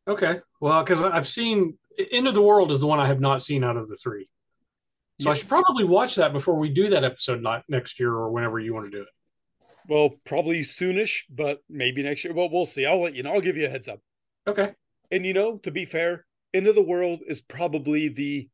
Okay. 0.08 0.40
Well, 0.62 0.84
because 0.84 1.04
I've 1.04 1.28
seen 1.28 1.78
End 2.12 2.28
of 2.28 2.34
the 2.34 2.42
World 2.42 2.72
is 2.72 2.80
the 2.80 2.88
one 2.88 3.00
I 3.00 3.08
have 3.08 3.20
not 3.20 3.42
seen 3.42 3.64
out 3.64 3.78
of 3.78 3.88
the 3.90 3.96
three. 3.96 4.26
So 5.20 5.30
yeah. 5.30 5.32
I 5.32 5.36
should 5.36 5.50
probably 5.50 5.84
watch 5.84 6.16
that 6.16 6.32
before 6.32 6.56
we 6.56 6.70
do 6.70 6.90
that 6.90 7.04
episode 7.04 7.42
not 7.42 7.64
next 7.68 8.00
year 8.00 8.12
or 8.12 8.32
whenever 8.32 8.60
you 8.60 8.74
want 8.74 8.86
to 8.86 8.92
do 8.92 9.02
it. 9.02 9.10
Well, 9.88 10.12
probably 10.26 10.62
soonish, 10.62 11.24
but 11.30 11.60
maybe 11.70 12.04
next 12.04 12.24
year. 12.24 12.34
Well, 12.34 12.50
we'll 12.52 12.66
see. 12.66 12.86
I'll 12.86 13.02
let 13.02 13.16
you 13.16 13.24
know. 13.24 13.34
I'll 13.34 13.42
give 13.42 13.58
you 13.58 13.66
a 13.66 13.70
heads 13.70 13.88
up. 13.88 14.00
Okay. 14.46 14.74
And 15.12 15.26
you 15.26 15.34
know, 15.34 15.58
to 15.60 15.72
be 15.72 15.86
fair, 15.86 16.26
End 16.54 16.68
of 16.68 16.76
the 16.76 16.84
World 16.84 17.22
is 17.28 17.42
probably 17.42 18.10
the 18.10 18.50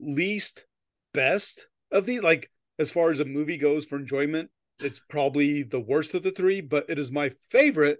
least 0.00 0.66
best 1.12 1.66
of 1.90 2.06
the 2.06 2.20
like 2.20 2.50
as 2.78 2.90
far 2.90 3.10
as 3.10 3.20
a 3.20 3.24
movie 3.24 3.56
goes 3.56 3.84
for 3.84 3.96
enjoyment. 3.96 4.50
It's 4.80 5.00
probably 5.00 5.64
the 5.64 5.80
worst 5.80 6.14
of 6.14 6.22
the 6.22 6.30
three, 6.30 6.60
but 6.60 6.88
it 6.88 6.98
is 6.98 7.10
my 7.10 7.30
favorite 7.50 7.98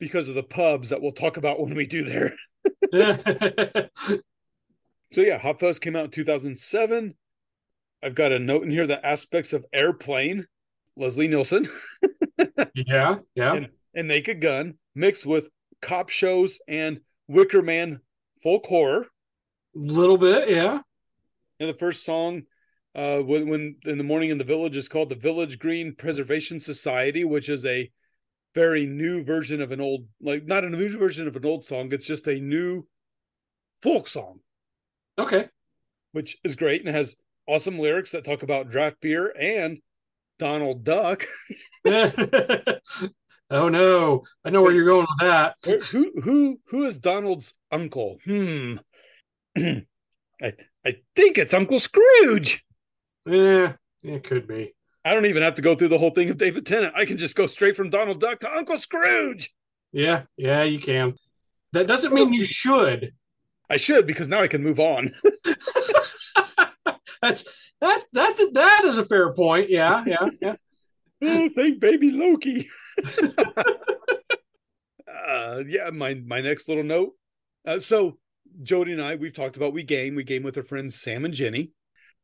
because 0.00 0.28
of 0.28 0.34
the 0.34 0.42
pubs 0.42 0.88
that 0.88 1.00
we'll 1.00 1.12
talk 1.12 1.36
about 1.36 1.60
when 1.60 1.74
we 1.74 1.86
do 1.86 2.02
there. 2.02 2.32
so 5.12 5.20
yeah, 5.20 5.38
Hot 5.38 5.60
Fuzz 5.60 5.78
came 5.78 5.94
out 5.94 6.06
in 6.06 6.10
2007. 6.10 7.14
I've 8.02 8.14
got 8.14 8.32
a 8.32 8.38
note 8.38 8.64
in 8.64 8.70
here 8.70 8.86
that 8.86 9.04
aspects 9.04 9.52
of 9.52 9.66
Airplane, 9.72 10.46
Leslie 10.98 11.28
Nielsen. 11.28 11.68
yeah, 12.74 13.18
yeah. 13.34 13.54
And, 13.54 13.68
and 13.94 14.08
Naked 14.08 14.40
Gun 14.40 14.74
mixed 14.94 15.24
with 15.24 15.48
cop 15.80 16.08
shows 16.08 16.58
and 16.68 17.00
Wicker 17.28 17.62
Man 17.62 18.00
folk 18.42 18.66
horror. 18.66 19.06
A 19.76 19.78
little 19.78 20.18
bit, 20.18 20.50
yeah. 20.50 20.80
And 21.60 21.68
the 21.68 21.74
first 21.74 22.04
song, 22.04 22.42
uh, 22.94 23.18
when, 23.18 23.48
when 23.48 23.76
in 23.84 23.98
the 23.98 24.04
morning 24.04 24.30
in 24.30 24.38
the 24.38 24.44
village, 24.44 24.76
is 24.76 24.88
called 24.88 25.08
the 25.08 25.14
Village 25.14 25.58
Green 25.58 25.94
Preservation 25.94 26.60
Society, 26.60 27.24
which 27.24 27.48
is 27.48 27.64
a 27.64 27.90
very 28.54 28.86
new 28.86 29.22
version 29.22 29.60
of 29.60 29.72
an 29.72 29.80
old, 29.80 30.06
like 30.20 30.46
not 30.46 30.64
a 30.64 30.70
new 30.70 30.96
version 30.96 31.28
of 31.28 31.36
an 31.36 31.44
old 31.44 31.64
song. 31.64 31.92
It's 31.92 32.06
just 32.06 32.26
a 32.26 32.40
new 32.40 32.84
folk 33.82 34.08
song. 34.08 34.40
Okay. 35.18 35.46
Which 36.12 36.38
is 36.42 36.56
great 36.56 36.84
and 36.84 36.94
has 36.94 37.16
awesome 37.46 37.78
lyrics 37.78 38.12
that 38.12 38.24
talk 38.24 38.42
about 38.42 38.70
draft 38.70 39.00
beer 39.00 39.32
and 39.38 39.78
Donald 40.38 40.84
Duck. 40.84 41.26
oh 41.84 43.68
no, 43.68 44.22
I 44.44 44.50
know 44.50 44.62
where 44.62 44.72
you're 44.72 44.84
going 44.84 45.06
with 45.08 45.28
that. 45.28 45.56
Who 45.90 46.12
who 46.22 46.60
who 46.66 46.84
is 46.84 46.96
Donald's 46.96 47.54
uncle? 47.70 48.18
Hmm. 48.24 48.76
I 49.58 50.52
I 50.84 50.96
think 51.16 51.38
it's 51.38 51.54
Uncle 51.54 51.80
Scrooge. 51.80 52.64
Yeah, 53.26 53.74
it 54.02 54.24
could 54.24 54.46
be. 54.46 54.74
I 55.04 55.14
don't 55.14 55.26
even 55.26 55.42
have 55.42 55.54
to 55.54 55.62
go 55.62 55.74
through 55.74 55.88
the 55.88 55.98
whole 55.98 56.10
thing 56.10 56.30
of 56.30 56.38
David 56.38 56.66
Tennant. 56.66 56.94
I 56.96 57.04
can 57.04 57.18
just 57.18 57.36
go 57.36 57.46
straight 57.46 57.76
from 57.76 57.90
Donald 57.90 58.20
Duck 58.20 58.40
to 58.40 58.54
Uncle 58.54 58.76
Scrooge. 58.76 59.50
Yeah, 59.92 60.22
yeah, 60.36 60.64
you 60.64 60.78
can. 60.78 61.14
That 61.72 61.86
doesn't 61.86 62.12
mean 62.12 62.32
you 62.32 62.44
should. 62.44 63.12
I 63.70 63.76
should 63.76 64.06
because 64.06 64.28
now 64.28 64.40
I 64.40 64.48
can 64.48 64.62
move 64.62 64.80
on. 64.80 65.12
that's 67.22 67.67
that 67.80 68.04
that 68.12 68.50
that 68.54 68.82
is 68.84 68.98
a 68.98 69.04
fair 69.04 69.32
point. 69.32 69.70
Yeah, 69.70 70.04
yeah, 70.06 70.28
yeah. 70.40 70.54
oh, 71.22 71.48
thank 71.54 71.80
baby 71.80 72.10
Loki. 72.10 72.68
uh, 75.08 75.62
yeah, 75.66 75.90
my 75.92 76.14
my 76.14 76.40
next 76.40 76.68
little 76.68 76.84
note. 76.84 77.12
Uh, 77.66 77.78
so 77.78 78.18
Jody 78.62 78.92
and 78.92 79.02
I, 79.02 79.16
we've 79.16 79.34
talked 79.34 79.56
about 79.56 79.72
we 79.72 79.82
game. 79.82 80.14
We 80.14 80.24
game 80.24 80.42
with 80.42 80.56
our 80.56 80.62
friends 80.62 81.00
Sam 81.00 81.24
and 81.24 81.34
Jenny. 81.34 81.72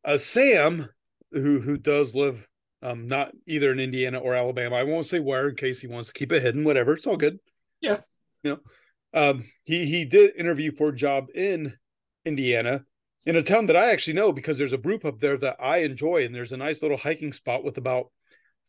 Uh, 0.05 0.17
Sam, 0.17 0.89
who 1.33 1.61
who 1.61 1.77
does 1.77 2.15
live 2.15 2.47
um, 2.83 3.09
not 3.09 3.33
either 3.47 3.73
in 3.73 3.81
Indiana 3.81 4.19
or 4.19 4.35
Alabama. 4.35 4.77
I 4.77 4.83
won't 4.83 5.07
say 5.07 5.19
where 5.19 5.49
in 5.49 5.57
case 5.57 5.81
he 5.81 5.87
wants 5.87 6.09
to 6.09 6.15
keep 6.15 6.33
it 6.33 6.43
hidden. 6.43 6.65
Whatever, 6.65 6.93
it's 6.93 7.07
all 7.07 7.17
good. 7.17 7.39
Yeah, 7.81 8.01
you 8.43 8.53
know, 8.53 8.61
um, 9.15 9.45
he 9.65 9.87
he 9.87 10.05
did 10.05 10.37
interview 10.37 10.71
for 10.71 10.89
a 10.91 10.95
job 10.95 11.29
in 11.35 11.75
Indiana, 12.25 12.85
in 13.27 13.37
a 13.37 13.43
town 13.43 13.67
that 13.67 13.77
I 13.77 13.91
actually 13.91 14.15
know 14.15 14.33
because 14.33 14.59
there's 14.59 14.73
a 14.73 14.79
brew 14.79 14.99
pub 14.99 15.21
there 15.21 15.37
that 15.39 15.57
I 15.61 15.79
enjoy, 15.79 16.25
and 16.25 16.35
there's 16.35 16.53
a 16.53 16.57
nice 16.57 16.83
little 16.83 16.97
hiking 16.97 17.33
spot 17.33 17.65
with 17.65 17.79
about 17.79 18.07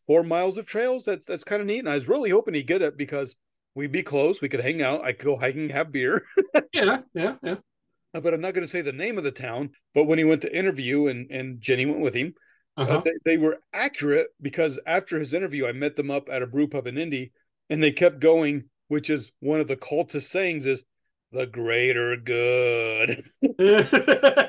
four 0.06 0.22
miles 0.22 0.56
of 0.56 0.66
trails. 0.66 1.04
That's 1.04 1.26
that's 1.26 1.44
kind 1.44 1.60
of 1.60 1.66
neat. 1.66 1.80
And 1.80 1.88
I 1.88 1.94
was 1.94 2.08
really 2.08 2.30
hoping 2.30 2.54
he'd 2.54 2.66
get 2.66 2.82
it 2.82 2.96
because 2.96 3.36
we'd 3.74 3.92
be 3.92 4.02
close. 4.02 4.40
We 4.40 4.48
could 4.48 4.60
hang 4.60 4.82
out. 4.82 5.04
I 5.04 5.12
could 5.12 5.26
go 5.26 5.36
hiking, 5.36 5.68
have 5.70 5.92
beer. 5.92 6.24
yeah, 6.72 7.02
yeah, 7.14 7.36
yeah. 7.42 7.56
Uh, 8.14 8.20
but 8.20 8.32
I'm 8.32 8.40
not 8.40 8.54
going 8.54 8.64
to 8.64 8.70
say 8.70 8.80
the 8.80 8.92
name 8.92 9.18
of 9.18 9.24
the 9.24 9.30
town. 9.30 9.70
But 9.94 10.04
when 10.04 10.18
he 10.18 10.24
went 10.24 10.42
to 10.42 10.56
interview, 10.56 11.08
and 11.08 11.30
and 11.30 11.60
Jenny 11.60 11.86
went 11.86 12.00
with 12.00 12.14
him, 12.14 12.34
uh, 12.76 12.82
uh-huh. 12.82 12.98
uh, 12.98 13.00
they, 13.00 13.12
they 13.24 13.38
were 13.38 13.58
accurate 13.72 14.28
because 14.40 14.78
after 14.86 15.18
his 15.18 15.34
interview, 15.34 15.66
I 15.66 15.72
met 15.72 15.96
them 15.96 16.10
up 16.10 16.28
at 16.30 16.42
a 16.42 16.46
brew 16.46 16.68
pub 16.68 16.86
in 16.86 16.98
Indy, 16.98 17.32
and 17.68 17.82
they 17.82 17.92
kept 17.92 18.20
going, 18.20 18.64
which 18.88 19.10
is 19.10 19.32
one 19.40 19.60
of 19.60 19.68
the 19.68 19.76
cultist 19.76 20.28
sayings 20.28 20.66
is 20.66 20.84
the 21.32 21.46
greater 21.46 22.16
good. 22.16 23.22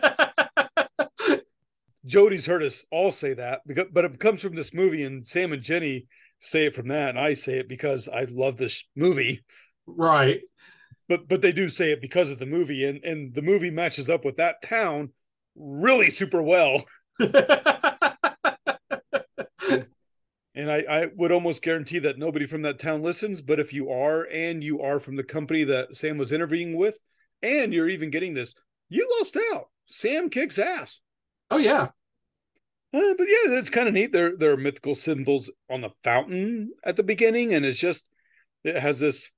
Jody's 2.08 2.46
heard 2.46 2.64
us 2.64 2.86
all 2.92 3.12
say 3.12 3.34
that, 3.34 3.62
because, 3.68 3.88
but 3.92 4.06
it 4.06 4.20
comes 4.20 4.42
from 4.42 4.56
this 4.56 4.74
movie, 4.74 5.04
and 5.04 5.28
Sam 5.28 5.52
and 5.52 5.62
Jenny 5.62 6.08
say 6.40 6.66
it 6.66 6.76
from 6.76 6.88
that, 6.88 7.10
and 7.10 7.20
I 7.20 7.34
say 7.34 7.60
it 7.60 7.70
because 7.70 8.08
I 8.08 8.26
love 8.30 8.58
this 8.58 8.84
movie. 8.96 9.44
Right. 9.86 10.42
But 11.10 11.28
but 11.28 11.42
they 11.42 11.52
do 11.52 11.70
say 11.70 11.92
it 11.92 12.02
because 12.02 12.30
of 12.30 12.40
the 12.40 12.46
movie, 12.46 12.86
and 12.86 13.04
and 13.04 13.34
the 13.34 13.42
movie 13.42 13.72
matches 13.72 14.10
up 14.10 14.26
with 14.26 14.38
that 14.38 14.62
town 14.62 15.12
really 15.56 16.10
super 16.10 16.42
well. 16.42 16.84
and 17.20 17.32
I, 20.58 20.84
I 20.90 21.08
would 21.16 21.32
almost 21.32 21.64
guarantee 21.64 22.00
that 22.00 22.18
nobody 22.18 22.46
from 22.46 22.64
that 22.64 22.80
town 22.80 23.02
listens. 23.02 23.42
But 23.42 23.60
if 23.60 23.74
you 23.74 23.90
are, 23.90 24.28
and 24.32 24.64
you 24.64 24.82
are 24.82 25.00
from 25.00 25.16
the 25.16 25.24
company 25.24 25.64
that 25.66 25.96
Sam 25.96 26.18
was 26.18 26.32
interviewing 26.32 26.76
with, 26.76 27.02
and 27.42 27.74
you're 27.74 27.90
even 27.90 28.10
getting 28.10 28.34
this, 28.34 28.56
you 28.90 29.08
lost 29.18 29.38
out. 29.54 29.70
Sam 29.88 30.30
kicks 30.30 30.60
ass. 30.60 31.00
Oh 31.50 31.58
yeah. 31.58 31.88
Uh, 32.94 33.14
but 33.18 33.28
yeah, 33.28 33.58
it's 33.58 33.70
kind 33.70 33.88
of 33.88 33.94
neat. 33.94 34.14
There, 34.14 34.38
there 34.38 34.52
are 34.52 34.58
mythical 34.58 34.96
symbols 34.96 35.52
on 35.70 35.82
the 35.82 35.90
fountain 36.04 36.72
at 36.86 36.96
the 36.96 37.04
beginning, 37.04 37.54
and 37.54 37.66
it's 37.66 37.80
just 37.80 38.10
it 38.64 38.78
has 38.78 39.00
this 39.00 39.32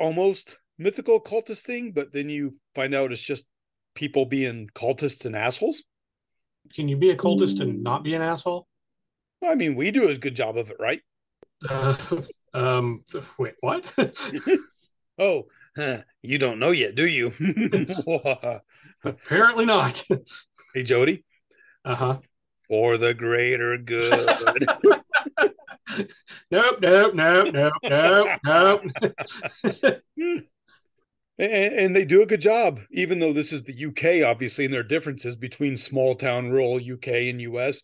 almost 0.00 0.58
mythical 0.78 1.20
cultist 1.20 1.62
thing, 1.62 1.92
but 1.92 2.12
then 2.12 2.28
you 2.28 2.56
find 2.74 2.94
out 2.94 3.12
it's 3.12 3.20
just 3.20 3.46
people 3.94 4.26
being 4.26 4.68
cultists 4.74 5.24
and 5.24 5.36
assholes. 5.36 5.84
Can 6.74 6.88
you 6.88 6.96
be 6.96 7.10
a 7.10 7.16
cultist 7.16 7.60
and 7.60 7.82
not 7.82 8.02
be 8.02 8.14
an 8.14 8.22
asshole? 8.22 8.66
I 9.44 9.54
mean, 9.54 9.74
we 9.74 9.90
do 9.90 10.08
a 10.08 10.16
good 10.16 10.34
job 10.34 10.56
of 10.56 10.70
it, 10.70 10.76
right? 10.78 11.00
Uh, 11.68 11.96
um, 12.54 13.04
wait, 13.38 13.54
what? 13.60 13.92
oh, 15.18 15.44
huh, 15.76 15.98
you 16.22 16.38
don't 16.38 16.58
know 16.58 16.70
yet, 16.70 16.94
do 16.94 17.06
you? 17.06 17.32
Apparently 19.04 19.66
not. 19.66 20.04
hey, 20.74 20.82
Jody. 20.82 21.24
Uh 21.84 21.94
huh. 21.94 22.18
For 22.72 22.96
the 22.96 23.12
greater 23.12 23.76
good. 23.76 24.26
nope, 26.50 26.78
nope, 26.80 27.14
nope, 27.14 27.52
nope, 27.52 27.72
nope, 27.84 28.28
nope. 28.46 28.80
and, 31.38 31.38
and 31.38 31.94
they 31.94 32.06
do 32.06 32.22
a 32.22 32.26
good 32.26 32.40
job, 32.40 32.80
even 32.90 33.18
though 33.18 33.34
this 33.34 33.52
is 33.52 33.64
the 33.64 33.84
UK, 33.84 34.26
obviously, 34.26 34.64
and 34.64 34.72
there 34.72 34.80
are 34.80 34.84
differences 34.84 35.36
between 35.36 35.76
small 35.76 36.14
town, 36.14 36.48
rural 36.48 36.76
UK 36.76 37.08
and 37.08 37.42
US. 37.42 37.82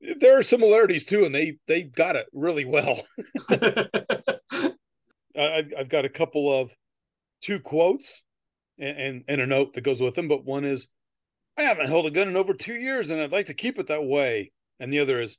There 0.00 0.38
are 0.38 0.42
similarities 0.42 1.04
too, 1.04 1.26
and 1.26 1.34
they 1.34 1.58
they 1.66 1.82
got 1.82 2.16
it 2.16 2.24
really 2.32 2.64
well. 2.64 2.98
I've, 3.50 3.90
I've 5.78 5.90
got 5.90 6.06
a 6.06 6.08
couple 6.08 6.50
of 6.50 6.74
two 7.42 7.60
quotes 7.60 8.22
and, 8.78 8.96
and, 8.96 9.24
and 9.28 9.40
a 9.42 9.46
note 9.46 9.74
that 9.74 9.84
goes 9.84 10.00
with 10.00 10.14
them, 10.14 10.28
but 10.28 10.46
one 10.46 10.64
is, 10.64 10.88
"I 11.56 11.62
haven't 11.62 11.86
held 11.88 12.06
a 12.06 12.10
gun 12.10 12.28
in 12.28 12.36
over 12.36 12.54
two 12.54 12.74
years, 12.74 13.10
and 13.10 13.20
I'd 13.20 13.32
like 13.32 13.46
to 13.46 13.54
keep 13.54 13.78
it 13.78 13.86
that 13.88 14.04
way," 14.04 14.52
and 14.80 14.92
the 14.92 15.00
other 15.00 15.20
is, 15.20 15.38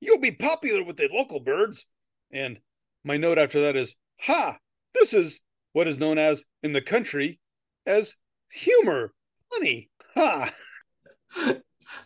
"You'll 0.00 0.18
be 0.18 0.32
popular 0.32 0.82
with 0.84 0.96
the 0.96 1.08
local 1.12 1.40
birds," 1.40 1.86
and 2.30 2.60
my 3.04 3.16
note 3.16 3.38
after 3.38 3.60
that 3.62 3.76
is, 3.76 3.96
"Ha! 4.20 4.58
This 4.94 5.14
is 5.14 5.40
what 5.72 5.88
is 5.88 5.98
known 5.98 6.18
as 6.18 6.44
in 6.62 6.72
the 6.72 6.82
country 6.82 7.40
as 7.86 8.14
humor. 8.50 9.14
Funny. 9.50 9.90
Ha. 10.14 10.54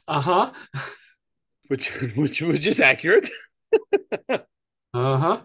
Uh-huh. 0.08 0.52
Which 1.68 1.88
which 2.14 2.42
which 2.42 2.66
is 2.66 2.80
accurate. 2.80 3.28
uh-huh. 4.28 5.42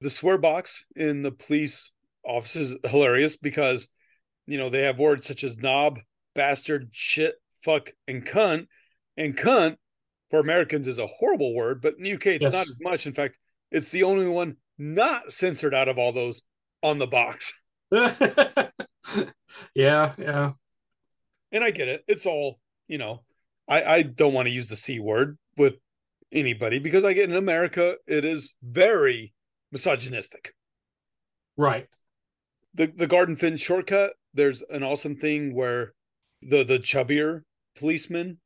The 0.00 0.10
swear 0.10 0.38
box 0.38 0.84
in 0.96 1.22
the 1.22 1.32
police 1.32 1.92
office 2.24 2.56
is 2.56 2.76
hilarious 2.86 3.36
because 3.36 3.88
you 4.46 4.58
know 4.58 4.70
they 4.70 4.82
have 4.82 4.98
words 4.98 5.26
such 5.26 5.44
as 5.44 5.58
knob, 5.58 6.00
bastard, 6.38 6.88
shit, 6.92 7.34
fuck, 7.64 7.90
and 8.06 8.24
cunt. 8.24 8.68
And 9.16 9.36
cunt 9.36 9.76
for 10.30 10.38
Americans 10.38 10.86
is 10.86 11.00
a 11.00 11.06
horrible 11.08 11.52
word, 11.52 11.82
but 11.82 11.94
in 11.96 12.04
the 12.04 12.12
UK 12.12 12.26
it's 12.26 12.44
yes. 12.44 12.52
not 12.52 12.62
as 12.62 12.78
much. 12.80 13.06
In 13.08 13.12
fact, 13.12 13.36
it's 13.72 13.90
the 13.90 14.04
only 14.04 14.28
one 14.28 14.56
not 14.78 15.32
censored 15.32 15.74
out 15.74 15.88
of 15.88 15.98
all 15.98 16.12
those 16.12 16.42
on 16.80 16.98
the 16.98 17.08
box. 17.08 17.52
yeah, 19.74 20.12
yeah. 20.16 20.52
And 21.50 21.64
I 21.64 21.72
get 21.72 21.88
it. 21.88 22.04
It's 22.06 22.24
all, 22.24 22.60
you 22.86 22.98
know, 22.98 23.24
I, 23.66 23.82
I 23.82 24.02
don't 24.02 24.32
want 24.32 24.46
to 24.46 24.54
use 24.54 24.68
the 24.68 24.76
C 24.76 25.00
word 25.00 25.36
with 25.56 25.74
anybody 26.30 26.78
because 26.78 27.04
I 27.04 27.14
get 27.14 27.28
in 27.28 27.34
America, 27.34 27.96
it 28.06 28.24
is 28.24 28.54
very 28.62 29.34
misogynistic. 29.72 30.54
Right. 31.56 31.88
The 32.74 32.86
the 32.86 33.08
garden 33.08 33.34
fin 33.34 33.56
shortcut, 33.56 34.12
there's 34.34 34.62
an 34.70 34.84
awesome 34.84 35.16
thing 35.16 35.52
where 35.52 35.94
the 36.42 36.64
the 36.64 36.78
chubbier 36.78 37.42
policeman 37.76 38.38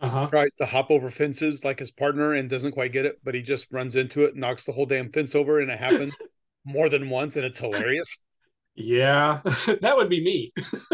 uh-huh. 0.00 0.26
tries 0.28 0.54
to 0.56 0.66
hop 0.66 0.90
over 0.90 1.10
fences 1.10 1.64
like 1.64 1.78
his 1.78 1.90
partner 1.90 2.32
and 2.34 2.48
doesn't 2.48 2.72
quite 2.72 2.92
get 2.92 3.06
it, 3.06 3.18
but 3.24 3.34
he 3.34 3.42
just 3.42 3.72
runs 3.72 3.96
into 3.96 4.24
it, 4.24 4.36
knocks 4.36 4.64
the 4.64 4.72
whole 4.72 4.86
damn 4.86 5.10
fence 5.10 5.34
over, 5.34 5.60
and 5.60 5.70
it 5.70 5.78
happens 5.78 6.16
more 6.64 6.88
than 6.88 7.10
once, 7.10 7.36
and 7.36 7.44
it's 7.44 7.58
hilarious. 7.58 8.18
Yeah, 8.74 9.40
that 9.80 9.96
would 9.96 10.08
be 10.08 10.22
me. 10.22 10.52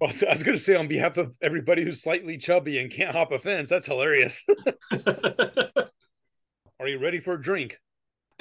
well, 0.00 0.12
I 0.28 0.32
was 0.32 0.44
going 0.44 0.56
to 0.56 0.62
say, 0.62 0.76
on 0.76 0.86
behalf 0.86 1.16
of 1.16 1.36
everybody 1.42 1.82
who's 1.82 2.00
slightly 2.00 2.38
chubby 2.38 2.78
and 2.78 2.92
can't 2.92 3.16
hop 3.16 3.32
a 3.32 3.38
fence, 3.40 3.70
that's 3.70 3.88
hilarious. 3.88 4.44
Are 6.80 6.86
you 6.86 7.00
ready 7.00 7.18
for 7.18 7.34
a 7.34 7.42
drink? 7.42 7.76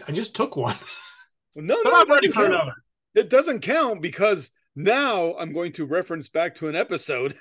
I 0.07 0.11
just 0.11 0.35
took 0.35 0.55
one. 0.55 0.75
No, 1.55 1.75
no, 1.83 1.91
I'm 1.91 2.11
ready 2.11 2.27
for 2.27 2.41
count. 2.41 2.53
another. 2.53 2.73
It 3.15 3.29
doesn't 3.31 3.61
count 3.61 3.99
because 3.99 4.51
now 4.77 5.33
I'm 5.39 5.51
going 5.51 5.71
to 5.73 5.85
reference 5.85 6.29
back 6.29 6.53
to 6.55 6.67
an 6.67 6.75
episode. 6.75 7.33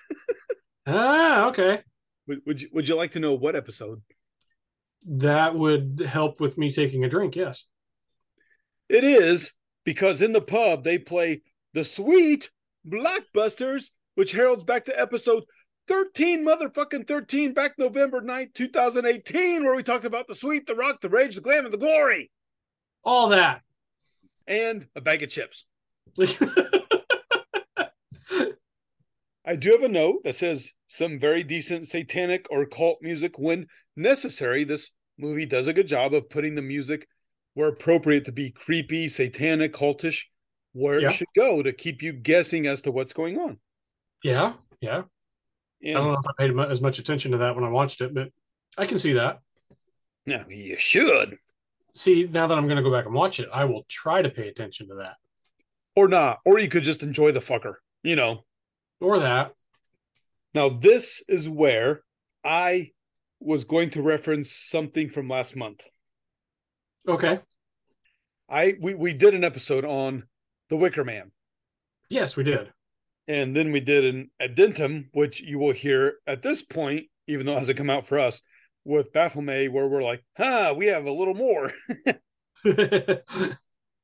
ah, 0.87 1.49
okay. 1.49 1.83
Would, 2.27 2.41
would 2.47 2.63
you 2.63 2.69
Would 2.73 2.89
you 2.89 2.97
like 2.97 3.13
to 3.13 3.21
know 3.21 3.35
what 3.35 3.55
episode? 3.55 4.01
That 5.07 5.55
would 5.55 6.03
help 6.09 6.41
with 6.41 6.57
me 6.57 6.73
taking 6.73 7.05
a 7.05 7.11
drink. 7.11 7.37
Yes. 7.37 7.67
It 8.89 9.05
is 9.05 9.53
because 9.85 10.23
in 10.23 10.33
the 10.33 10.41
pub 10.41 10.83
they 10.83 10.99
play 10.99 11.43
the 11.75 11.85
sweet 11.85 12.51
blockbusters, 12.89 13.91
which 14.15 14.33
heralds 14.33 14.65
back 14.65 14.87
to 14.87 14.99
episode 14.99 15.45
13, 15.89 16.43
motherfucking 16.43 17.07
13, 17.07 17.53
back 17.53 17.73
November 17.77 18.23
9th, 18.23 18.55
2018, 18.55 19.63
where 19.63 19.77
we 19.77 19.83
talked 19.83 20.07
about 20.07 20.27
the 20.27 20.35
sweet, 20.35 20.67
the 20.67 20.75
rock, 20.75 21.03
the 21.03 21.11
rage, 21.11 21.35
the 21.35 21.43
glam, 21.43 21.67
and 21.67 21.75
the 21.75 21.79
glory. 21.79 22.31
All 23.05 23.29
that. 23.29 23.61
And 24.47 24.89
a 24.97 25.03
bag 25.03 25.23
of 25.23 25.29
chips. 25.29 25.67
I 29.47 29.55
do 29.55 29.71
have 29.71 29.83
a 29.83 29.89
note 29.89 30.25
that 30.25 30.35
says 30.35 30.73
some 30.89 31.19
very 31.19 31.45
decent 31.45 31.87
satanic 31.87 32.47
or 32.51 32.67
cult 32.67 32.99
music 33.01 33.39
when 33.39 33.67
necessary. 33.95 34.65
This 34.65 34.91
movie 35.19 35.47
does 35.47 35.69
a 35.69 35.73
good 35.73 35.87
job 35.87 36.15
of 36.15 36.29
putting 36.29 36.57
the 36.57 36.63
music 36.63 37.07
where 37.55 37.69
appropriate 37.69 38.25
to 38.25 38.33
be 38.33 38.51
creepy, 38.51 39.09
satanic, 39.09 39.73
cultish, 39.73 40.25
where 40.73 41.01
yeah. 41.01 41.09
it 41.09 41.13
should 41.13 41.29
go 41.37 41.63
to 41.63 41.73
keep 41.73 42.03
you 42.03 42.13
guessing 42.13 42.67
as 42.67 42.83
to 42.83 42.91
what's 42.91 43.13
going 43.13 43.39
on. 43.39 43.59
Yeah, 44.23 44.55
yeah. 44.81 45.03
And, 45.83 45.97
I 45.97 46.01
don't 46.01 46.13
know 46.13 46.19
if 46.19 46.27
I 46.27 46.33
paid 46.39 46.71
as 46.71 46.81
much 46.81 46.99
attention 46.99 47.33
to 47.33 47.39
that 47.39 47.55
when 47.55 47.65
I 47.65 47.69
watched 47.69 48.01
it, 48.01 48.13
but 48.13 48.31
I 48.77 48.87
can 48.87 48.99
see 48.99 49.13
that. 49.13 49.41
No, 50.27 50.45
you 50.49 50.77
should. 50.77 51.39
See, 51.95 52.29
now 52.31 52.47
that 52.47 52.59
I'm 52.59 52.67
going 52.67 52.77
to 52.77 52.83
go 52.83 52.91
back 52.91 53.07
and 53.07 53.15
watch 53.15 53.41
it, 53.41 53.49
I 53.53 53.65
will 53.65 53.85
try 53.89 54.21
to 54.21 54.29
pay 54.29 54.49
attention 54.49 54.89
to 54.89 54.97
that. 54.97 55.15
Or 55.95 56.09
not. 56.09 56.41
Or 56.45 56.59
you 56.59 56.69
could 56.69 56.83
just 56.83 57.03
enjoy 57.03 57.33
the 57.33 57.41
fucker, 57.41 57.75
you 58.03 58.17
know. 58.17 58.45
Or 59.01 59.19
that. 59.19 59.53
Now, 60.55 60.69
this 60.71 61.23
is 61.29 61.49
where 61.49 62.03
I 62.45 62.93
was 63.41 63.65
going 63.65 63.91
to 63.91 64.03
reference 64.03 64.51
something 64.53 65.11
from 65.11 65.29
last 65.29 65.57
month. 65.57 65.85
Okay. 67.07 67.41
I 68.49 68.75
we 68.81 68.95
we 68.95 69.13
did 69.13 69.35
an 69.35 69.45
episode 69.45 69.85
on 69.85 70.25
the 70.71 70.77
Wicker 70.77 71.05
Man. 71.05 71.33
Yes, 72.09 72.37
we 72.37 72.45
did. 72.45 72.73
And 73.29 73.55
then 73.55 73.73
we 73.73 73.81
did 73.81 74.05
an 74.05 74.31
addendum, 74.39 75.09
which 75.13 75.41
you 75.41 75.59
will 75.59 75.73
hear 75.73 76.15
at 76.27 76.43
this 76.43 76.63
point, 76.63 77.07
even 77.27 77.45
though 77.45 77.57
it 77.57 77.59
hasn't 77.59 77.79
come 77.79 77.91
out 77.91 78.07
for 78.07 78.21
us, 78.21 78.41
with 78.85 79.13
Baphomet, 79.13 79.73
where 79.73 79.89
we're 79.89 80.03
like, 80.03 80.25
huh, 80.37 80.75
we 80.77 80.87
have 80.87 81.07
a 81.07 81.13
little 81.13 81.35
more. 81.35 81.73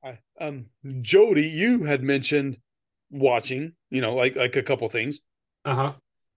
I, 0.04 0.18
um, 0.40 0.66
Jody, 1.00 1.48
you 1.48 1.84
had 1.84 2.02
mentioned 2.02 2.58
watching, 3.10 3.74
you 3.92 4.00
know, 4.00 4.14
like 4.14 4.34
like 4.34 4.56
a 4.56 4.62
couple 4.62 4.88
things. 4.88 5.20
Uh-huh. 5.64 5.92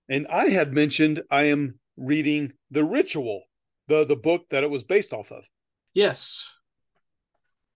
And 0.10 0.28
I 0.28 0.46
had 0.50 0.74
mentioned 0.74 1.24
I 1.32 1.44
am 1.44 1.80
reading 1.98 2.52
The 2.70 2.84
Ritual, 2.84 3.44
the 3.88 4.04
the 4.04 4.18
book 4.18 4.50
that 4.50 4.64
it 4.64 4.70
was 4.70 4.84
based 4.84 5.14
off 5.14 5.32
of. 5.32 5.46
Yes. 5.94 6.54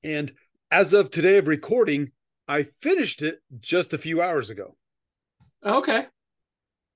And 0.03 0.33
as 0.69 0.93
of 0.93 1.09
today 1.09 1.37
of 1.37 1.47
recording, 1.47 2.11
I 2.47 2.63
finished 2.63 3.21
it 3.21 3.39
just 3.59 3.93
a 3.93 3.97
few 3.97 4.21
hours 4.21 4.49
ago. 4.49 4.75
Okay. 5.65 6.05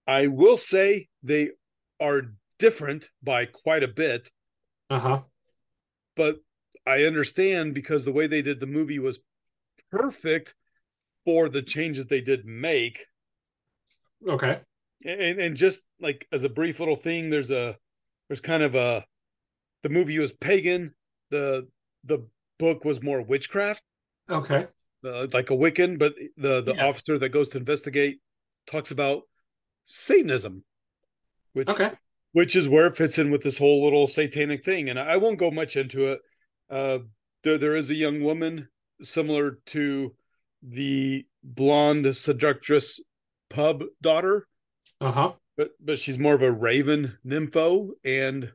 I 0.05 0.27
will 0.27 0.57
say 0.57 1.07
they 1.23 1.51
are 2.01 2.33
different 2.59 3.09
by 3.23 3.45
quite 3.45 3.83
a 3.83 3.87
bit. 3.87 4.29
Uh 4.89 4.99
huh. 4.99 5.21
But 6.17 6.35
I 6.85 7.05
understand 7.05 7.73
because 7.73 8.03
the 8.03 8.11
way 8.11 8.27
they 8.27 8.41
did 8.41 8.59
the 8.59 8.67
movie 8.67 8.99
was 8.99 9.19
perfect 9.89 10.53
for 11.25 11.49
the 11.49 11.61
changes 11.61 12.05
they 12.05 12.21
did 12.21 12.45
make. 12.45 13.05
Okay. 14.27 14.59
And 15.05 15.39
and 15.39 15.55
just 15.55 15.83
like 15.99 16.27
as 16.31 16.43
a 16.43 16.49
brief 16.49 16.79
little 16.79 16.95
thing, 16.95 17.29
there's 17.29 17.51
a 17.51 17.75
there's 18.27 18.41
kind 18.41 18.63
of 18.63 18.75
a 18.75 19.05
the 19.81 19.89
movie 19.89 20.17
was 20.19 20.31
pagan, 20.31 20.93
the 21.29 21.67
the 22.03 22.25
book 22.57 22.85
was 22.85 23.01
more 23.01 23.21
witchcraft. 23.21 23.83
Okay. 24.29 24.67
Uh, 25.05 25.27
like 25.33 25.49
a 25.49 25.55
Wiccan, 25.55 25.99
but 25.99 26.15
the 26.37 26.61
the 26.61 26.75
yeah. 26.75 26.87
officer 26.87 27.19
that 27.19 27.29
goes 27.29 27.49
to 27.49 27.57
investigate 27.57 28.19
talks 28.65 28.91
about 28.91 29.23
Satanism, 29.83 30.63
which 31.51 31.67
okay, 31.67 31.91
which 32.31 32.55
is 32.55 32.69
where 32.69 32.87
it 32.87 32.95
fits 32.95 33.17
in 33.17 33.29
with 33.29 33.43
this 33.43 33.57
whole 33.57 33.83
little 33.83 34.07
satanic 34.07 34.63
thing. 34.63 34.89
And 34.89 34.97
I 34.97 35.17
won't 35.17 35.39
go 35.39 35.51
much 35.51 35.75
into 35.75 36.13
it. 36.13 36.19
Uh, 36.69 36.99
there 37.43 37.57
there 37.57 37.75
is 37.75 37.89
a 37.89 37.95
young 37.95 38.21
woman 38.21 38.69
similar 39.01 39.59
to 39.67 40.15
the 40.63 41.25
blonde 41.43 42.15
seductress 42.15 42.99
pub 43.49 43.83
daughter. 44.01 44.47
Uh 45.01 45.11
huh. 45.11 45.31
But 45.57 45.71
but 45.79 45.99
she's 45.99 46.17
more 46.17 46.33
of 46.33 46.41
a 46.41 46.51
raven 46.51 47.17
nympho, 47.25 47.91
and 48.03 48.51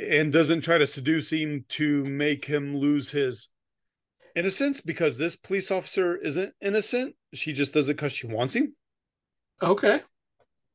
and 0.00 0.32
doesn't 0.32 0.60
try 0.60 0.78
to 0.78 0.86
seduce 0.86 1.30
him 1.32 1.64
to 1.70 2.04
make 2.04 2.44
him 2.44 2.76
lose 2.76 3.10
his 3.10 3.48
innocence 4.34 4.80
because 4.80 5.16
this 5.16 5.34
police 5.34 5.70
officer 5.70 6.16
isn't 6.16 6.52
innocent. 6.60 7.16
She 7.32 7.52
just 7.52 7.72
does 7.74 7.88
it 7.88 7.94
because 7.94 8.12
she 8.12 8.26
wants 8.26 8.54
him. 8.54 8.74
Okay. 9.62 10.00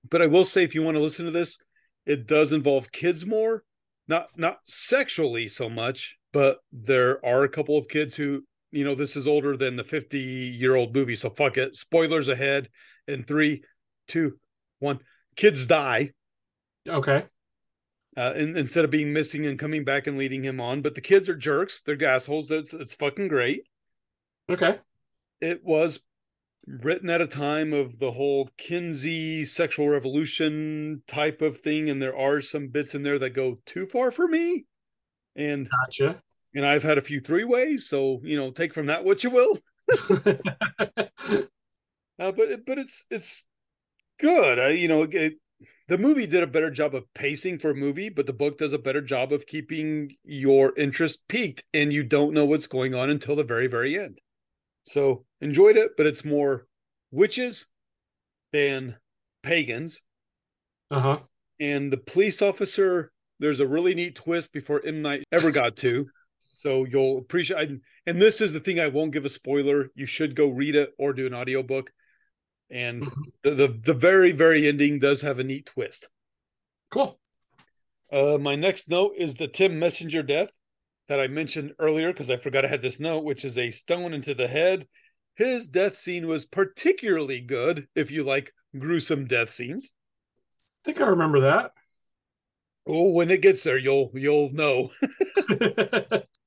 But 0.09 0.21
I 0.21 0.25
will 0.25 0.45
say, 0.45 0.63
if 0.63 0.73
you 0.73 0.81
want 0.81 0.95
to 0.95 1.03
listen 1.03 1.25
to 1.25 1.31
this, 1.31 1.57
it 2.05 2.25
does 2.25 2.51
involve 2.51 2.91
kids 2.91 3.25
more, 3.25 3.63
not 4.07 4.29
not 4.35 4.57
sexually 4.65 5.47
so 5.47 5.69
much, 5.69 6.17
but 6.33 6.57
there 6.71 7.23
are 7.23 7.43
a 7.43 7.49
couple 7.49 7.77
of 7.77 7.87
kids 7.87 8.15
who, 8.15 8.43
you 8.71 8.85
know, 8.85 8.95
this 8.95 9.15
is 9.15 9.27
older 9.27 9.57
than 9.57 9.75
the 9.75 9.83
50 9.83 10.19
year 10.19 10.75
old 10.75 10.95
movie. 10.95 11.15
So 11.15 11.29
fuck 11.29 11.57
it. 11.57 11.75
Spoilers 11.75 12.29
ahead. 12.29 12.69
In 13.07 13.23
three, 13.23 13.63
two, 14.07 14.37
one. 14.79 14.99
Kids 15.35 15.65
die. 15.67 16.11
Okay. 16.87 17.25
Uh, 18.17 18.33
and, 18.35 18.57
instead 18.57 18.85
of 18.85 18.91
being 18.91 19.13
missing 19.13 19.45
and 19.45 19.57
coming 19.57 19.83
back 19.83 20.07
and 20.07 20.17
leading 20.17 20.43
him 20.43 20.59
on, 20.59 20.81
but 20.81 20.95
the 20.95 21.01
kids 21.01 21.29
are 21.29 21.35
jerks. 21.35 21.81
They're 21.81 22.03
assholes. 22.03 22.51
It's 22.51 22.73
it's 22.73 22.93
fucking 22.95 23.29
great. 23.29 23.63
Okay. 24.49 24.79
It 25.39 25.63
was 25.63 26.01
written 26.67 27.09
at 27.09 27.21
a 27.21 27.27
time 27.27 27.73
of 27.73 27.99
the 27.99 28.11
whole 28.11 28.49
Kinsey 28.57 29.45
sexual 29.45 29.89
revolution 29.89 31.03
type 31.07 31.41
of 31.41 31.57
thing, 31.57 31.89
and 31.89 32.01
there 32.01 32.17
are 32.17 32.41
some 32.41 32.67
bits 32.67 32.95
in 32.95 33.03
there 33.03 33.19
that 33.19 33.31
go 33.31 33.59
too 33.65 33.85
far 33.85 34.11
for 34.11 34.27
me. 34.27 34.65
And 35.35 35.69
gotcha. 35.69 36.21
And 36.53 36.65
I've 36.65 36.83
had 36.83 36.97
a 36.97 37.01
few 37.01 37.19
three 37.19 37.45
ways, 37.45 37.87
so 37.87 38.19
you 38.23 38.37
know, 38.37 38.51
take 38.51 38.73
from 38.73 38.87
that 38.87 39.05
what 39.05 39.23
you 39.23 39.29
will. 39.29 39.57
uh, 42.19 42.31
but 42.31 42.65
but 42.65 42.77
it's 42.77 43.05
it's 43.09 43.47
good. 44.19 44.59
I, 44.59 44.69
you 44.69 44.87
know, 44.87 45.03
it, 45.03 45.35
the 45.87 45.97
movie 45.97 46.27
did 46.27 46.43
a 46.43 46.47
better 46.47 46.71
job 46.71 46.95
of 46.95 47.11
pacing 47.13 47.59
for 47.59 47.71
a 47.71 47.75
movie, 47.75 48.09
but 48.09 48.25
the 48.25 48.33
book 48.33 48.57
does 48.57 48.73
a 48.73 48.79
better 48.79 49.01
job 49.01 49.31
of 49.31 49.45
keeping 49.45 50.15
your 50.23 50.73
interest 50.77 51.27
peaked, 51.27 51.63
and 51.73 51.93
you 51.93 52.03
don't 52.03 52.33
know 52.33 52.45
what's 52.45 52.67
going 52.67 52.95
on 52.95 53.09
until 53.09 53.35
the 53.35 53.43
very 53.43 53.67
very 53.67 53.97
end. 53.97 54.19
So 54.83 55.25
enjoyed 55.39 55.77
it, 55.77 55.91
but 55.97 56.05
it's 56.05 56.25
more 56.25 56.67
witches 57.11 57.65
than 58.51 58.97
pagans. 59.43 60.01
Uh 60.89 60.99
huh. 60.99 61.19
And 61.59 61.93
the 61.93 61.97
police 61.97 62.41
officer, 62.41 63.11
there's 63.39 63.59
a 63.59 63.67
really 63.67 63.93
neat 63.93 64.15
twist 64.15 64.51
before 64.51 64.81
M 64.85 65.01
Night 65.01 65.23
ever 65.31 65.51
got 65.51 65.77
to. 65.77 66.07
So 66.61 66.85
you'll 66.85 67.17
appreciate. 67.17 67.71
And 68.05 68.21
this 68.21 68.39
is 68.39 68.53
the 68.53 68.59
thing 68.59 68.79
I 68.79 68.87
won't 68.87 69.13
give 69.13 69.25
a 69.25 69.29
spoiler. 69.29 69.89
You 69.95 70.05
should 70.05 70.35
go 70.35 70.47
read 70.47 70.75
it 70.75 70.91
or 70.99 71.11
do 71.11 71.25
an 71.25 71.33
audiobook. 71.33 71.91
And 72.69 73.01
mm-hmm. 73.01 73.21
the, 73.41 73.51
the 73.51 73.67
the 73.67 73.93
very 73.95 74.31
very 74.31 74.67
ending 74.67 74.99
does 74.99 75.21
have 75.21 75.39
a 75.39 75.43
neat 75.43 75.65
twist. 75.65 76.07
Cool. 76.91 77.19
Uh, 78.11 78.37
my 78.39 78.55
next 78.55 78.89
note 78.89 79.13
is 79.17 79.33
the 79.33 79.47
Tim 79.47 79.79
Messenger 79.79 80.21
death 80.21 80.51
that 81.07 81.19
I 81.19 81.27
mentioned 81.27 81.73
earlier 81.79 82.13
because 82.13 82.29
I 82.29 82.37
forgot 82.37 82.63
I 82.63 82.67
had 82.67 82.83
this 82.83 82.99
note, 82.99 83.23
which 83.23 83.43
is 83.43 83.57
a 83.57 83.71
stone 83.71 84.13
into 84.13 84.35
the 84.35 84.47
head. 84.47 84.87
His 85.33 85.67
death 85.67 85.97
scene 85.97 86.27
was 86.27 86.45
particularly 86.45 87.39
good 87.39 87.87
if 87.95 88.11
you 88.11 88.23
like 88.23 88.53
gruesome 88.77 89.25
death 89.25 89.49
scenes. 89.49 89.89
I 90.53 90.91
think 90.91 91.01
I 91.01 91.07
remember 91.07 91.39
that. 91.39 91.71
Oh, 92.85 93.13
when 93.13 93.31
it 93.31 93.41
gets 93.41 93.63
there, 93.63 93.79
you'll 93.79 94.11
you'll 94.13 94.53
know. 94.53 94.89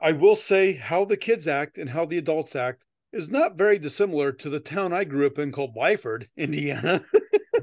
I 0.00 0.12
will 0.12 0.36
say 0.36 0.74
how 0.74 1.04
the 1.04 1.16
kids 1.16 1.48
act 1.48 1.78
and 1.78 1.90
how 1.90 2.04
the 2.04 2.18
adults 2.18 2.56
act 2.56 2.84
is 3.12 3.30
not 3.30 3.56
very 3.56 3.78
dissimilar 3.78 4.32
to 4.32 4.50
the 4.50 4.60
town 4.60 4.92
I 4.92 5.04
grew 5.04 5.26
up 5.26 5.38
in 5.38 5.52
called 5.52 5.74
Lyford, 5.74 6.26
Indiana. 6.36 7.02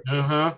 uh-huh. 0.09 0.55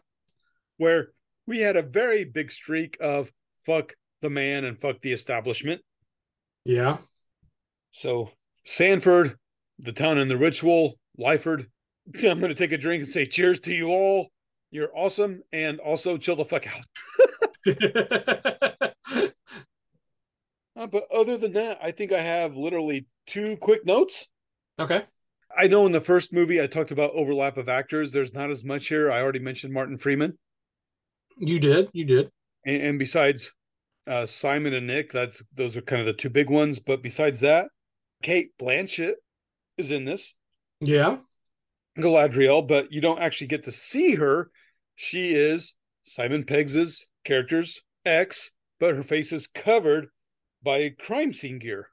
Where 0.77 1.09
we 1.45 1.59
had 1.59 1.75
a 1.75 1.81
very 1.81 2.23
big 2.23 2.51
streak 2.51 2.97
of 3.01 3.31
fuck 3.65 3.93
the 4.21 4.29
man 4.29 4.65
and 4.65 4.79
fuck 4.79 5.01
the 5.01 5.13
establishment. 5.13 5.81
Yeah. 6.63 6.97
So 7.91 8.29
Sandford, 8.65 9.35
the 9.79 9.93
town 9.93 10.17
in 10.17 10.27
the 10.27 10.37
ritual, 10.37 10.97
Lyford. 11.19 11.67
I'm 12.15 12.39
going 12.39 12.49
to 12.49 12.55
take 12.55 12.71
a 12.71 12.77
drink 12.77 13.03
and 13.03 13.11
say 13.11 13.25
cheers 13.25 13.59
to 13.61 13.73
you 13.73 13.89
all. 13.89 14.29
You're 14.69 14.95
awesome, 14.95 15.43
and 15.53 15.79
also 15.79 16.17
chill 16.17 16.35
the 16.35 16.43
fuck 16.43 16.67
out. 16.67 16.85
uh, 20.77 20.87
but 20.87 21.03
other 21.13 21.37
than 21.37 21.53
that, 21.53 21.79
I 21.81 21.91
think 21.91 22.11
I 22.11 22.21
have 22.21 22.55
literally 22.55 23.07
two 23.25 23.57
quick 23.57 23.85
notes. 23.85 24.27
Okay. 24.79 25.03
I 25.57 25.67
know 25.67 25.85
in 25.85 25.91
the 25.91 26.01
first 26.01 26.33
movie 26.33 26.61
I 26.61 26.67
talked 26.67 26.91
about 26.91 27.11
overlap 27.13 27.57
of 27.57 27.69
actors. 27.69 28.11
There's 28.11 28.33
not 28.33 28.51
as 28.51 28.63
much 28.63 28.87
here. 28.87 29.11
I 29.11 29.21
already 29.21 29.39
mentioned 29.39 29.73
Martin 29.73 29.97
Freeman. 29.97 30.37
You 31.37 31.59
did. 31.59 31.89
You 31.93 32.05
did. 32.05 32.31
And, 32.65 32.81
and 32.81 32.99
besides 32.99 33.53
uh, 34.07 34.25
Simon 34.25 34.73
and 34.73 34.87
Nick. 34.87 35.11
That's 35.11 35.43
those 35.53 35.77
are 35.77 35.81
kind 35.81 35.99
of 35.99 36.05
the 36.05 36.13
two 36.13 36.29
big 36.29 36.49
ones. 36.49 36.79
But 36.79 37.03
besides 37.03 37.41
that, 37.41 37.69
Cate 38.23 38.51
Blanchett 38.59 39.15
is 39.77 39.91
in 39.91 40.05
this. 40.05 40.33
Yeah. 40.79 41.17
Galadriel, 41.99 42.67
but 42.67 42.91
you 42.91 43.01
don't 43.01 43.19
actually 43.19 43.47
get 43.47 43.63
to 43.63 43.71
see 43.71 44.15
her. 44.15 44.51
She 44.95 45.31
is 45.31 45.75
Simon 46.03 46.43
Peggs's 46.43 47.07
character's 47.25 47.81
ex, 48.05 48.51
but 48.79 48.95
her 48.95 49.03
face 49.03 49.31
is 49.31 49.47
covered 49.47 50.07
by 50.63 50.89
crime 50.89 51.33
scene 51.33 51.59
gear. 51.59 51.89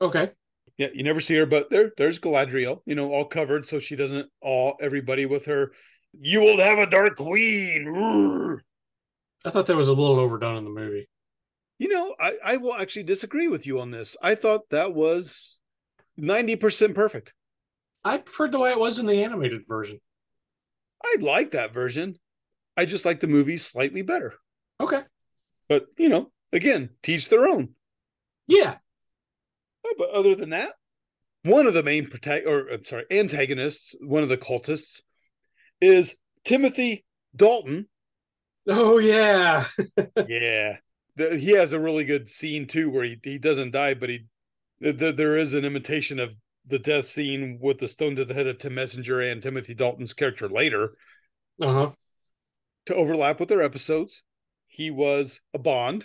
Okay. 0.00 0.32
Yeah, 0.76 0.88
you 0.92 1.02
never 1.02 1.20
see 1.20 1.36
her, 1.36 1.46
but 1.46 1.70
there, 1.70 1.92
there's 1.96 2.18
Galadriel, 2.18 2.80
you 2.84 2.94
know, 2.94 3.10
all 3.10 3.24
covered 3.24 3.66
so 3.66 3.78
she 3.78 3.96
doesn't 3.96 4.28
awe 4.42 4.74
everybody 4.80 5.24
with 5.24 5.46
her. 5.46 5.72
You 6.18 6.40
will 6.40 6.58
have 6.58 6.78
a 6.78 6.90
dark 6.90 7.16
queen. 7.16 8.60
I 9.44 9.50
thought 9.50 9.66
that 9.66 9.76
was 9.76 9.88
a 9.88 9.94
little 9.94 10.18
overdone 10.18 10.58
in 10.58 10.64
the 10.64 10.70
movie. 10.70 11.08
You 11.78 11.88
know, 11.88 12.14
I, 12.20 12.36
I 12.44 12.56
will 12.56 12.74
actually 12.74 13.04
disagree 13.04 13.48
with 13.48 13.66
you 13.66 13.80
on 13.80 13.90
this. 13.90 14.16
I 14.22 14.34
thought 14.34 14.68
that 14.70 14.94
was 14.94 15.58
90% 16.18 16.94
perfect. 16.94 17.32
I 18.04 18.18
preferred 18.18 18.52
the 18.52 18.58
way 18.58 18.70
it 18.70 18.78
was 18.78 18.98
in 18.98 19.06
the 19.06 19.24
animated 19.24 19.62
version. 19.66 19.98
I 21.04 21.16
like 21.20 21.52
that 21.52 21.74
version. 21.74 22.16
I 22.76 22.84
just 22.84 23.04
like 23.04 23.20
the 23.20 23.28
movie 23.28 23.56
slightly 23.56 24.02
better. 24.02 24.34
Okay. 24.80 25.00
But, 25.68 25.86
you 25.98 26.08
know, 26.08 26.30
again, 26.52 26.90
teach 27.02 27.28
their 27.28 27.46
own. 27.46 27.70
Yeah. 28.46 28.76
Oh, 29.84 29.94
but 29.98 30.10
other 30.10 30.34
than 30.34 30.50
that, 30.50 30.72
one 31.42 31.66
of 31.66 31.74
the 31.74 31.82
main 31.82 32.08
protag- 32.08 32.46
or 32.46 32.68
I'm 32.68 32.84
sorry, 32.84 33.04
antagonists, 33.10 33.94
one 34.00 34.22
of 34.22 34.28
the 34.28 34.38
cultists, 34.38 35.00
is 35.80 36.16
Timothy 36.44 37.04
Dalton. 37.34 37.88
Oh 38.68 38.98
yeah. 38.98 39.64
yeah 40.28 40.78
the, 41.16 41.36
he 41.36 41.52
has 41.52 41.72
a 41.72 41.80
really 41.80 42.04
good 42.04 42.30
scene 42.30 42.66
too 42.66 42.90
where 42.90 43.04
he, 43.04 43.18
he 43.22 43.38
doesn't 43.38 43.72
die 43.72 43.94
but 43.94 44.08
he 44.08 44.26
the, 44.80 45.12
there 45.12 45.36
is 45.36 45.54
an 45.54 45.64
imitation 45.64 46.20
of 46.20 46.36
the 46.66 46.78
death 46.78 47.06
scene 47.06 47.58
with 47.60 47.78
the 47.78 47.88
stone 47.88 48.14
to 48.16 48.24
the 48.24 48.34
head 48.34 48.46
of 48.46 48.58
tim 48.58 48.74
messenger 48.74 49.20
and 49.20 49.42
timothy 49.42 49.74
dalton's 49.74 50.12
character 50.12 50.48
later 50.48 50.96
uh-huh 51.60 51.90
to 52.84 52.94
overlap 52.94 53.40
with 53.40 53.48
their 53.48 53.62
episodes 53.62 54.22
he 54.68 54.90
was 54.90 55.40
a 55.54 55.58
bond 55.58 56.04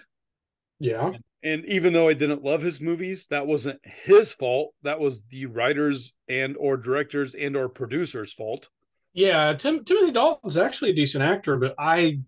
yeah 0.82 1.12
and 1.44 1.66
even 1.66 1.94
though 1.94 2.08
i 2.08 2.14
didn't 2.14 2.44
love 2.44 2.62
his 2.62 2.82
movies 2.82 3.28
that 3.28 3.48
wasn't 3.48 3.80
his 3.84 4.34
fault 4.34 4.74
that 4.82 5.00
was 5.00 5.22
the 5.30 5.46
writers 5.46 6.14
and 6.28 6.56
or 6.58 6.76
directors 6.76 7.34
and 7.36 7.56
or 7.56 7.70
producers 7.70 8.34
fault 8.34 8.70
yeah 9.14 9.54
Tim, 9.54 9.84
timothy 9.84 10.12
dalton's 10.12 10.58
actually 10.58 10.92
a 10.92 10.96
decent 10.96 11.24
actor 11.24 11.58
but 11.58 11.76
i 11.78 12.20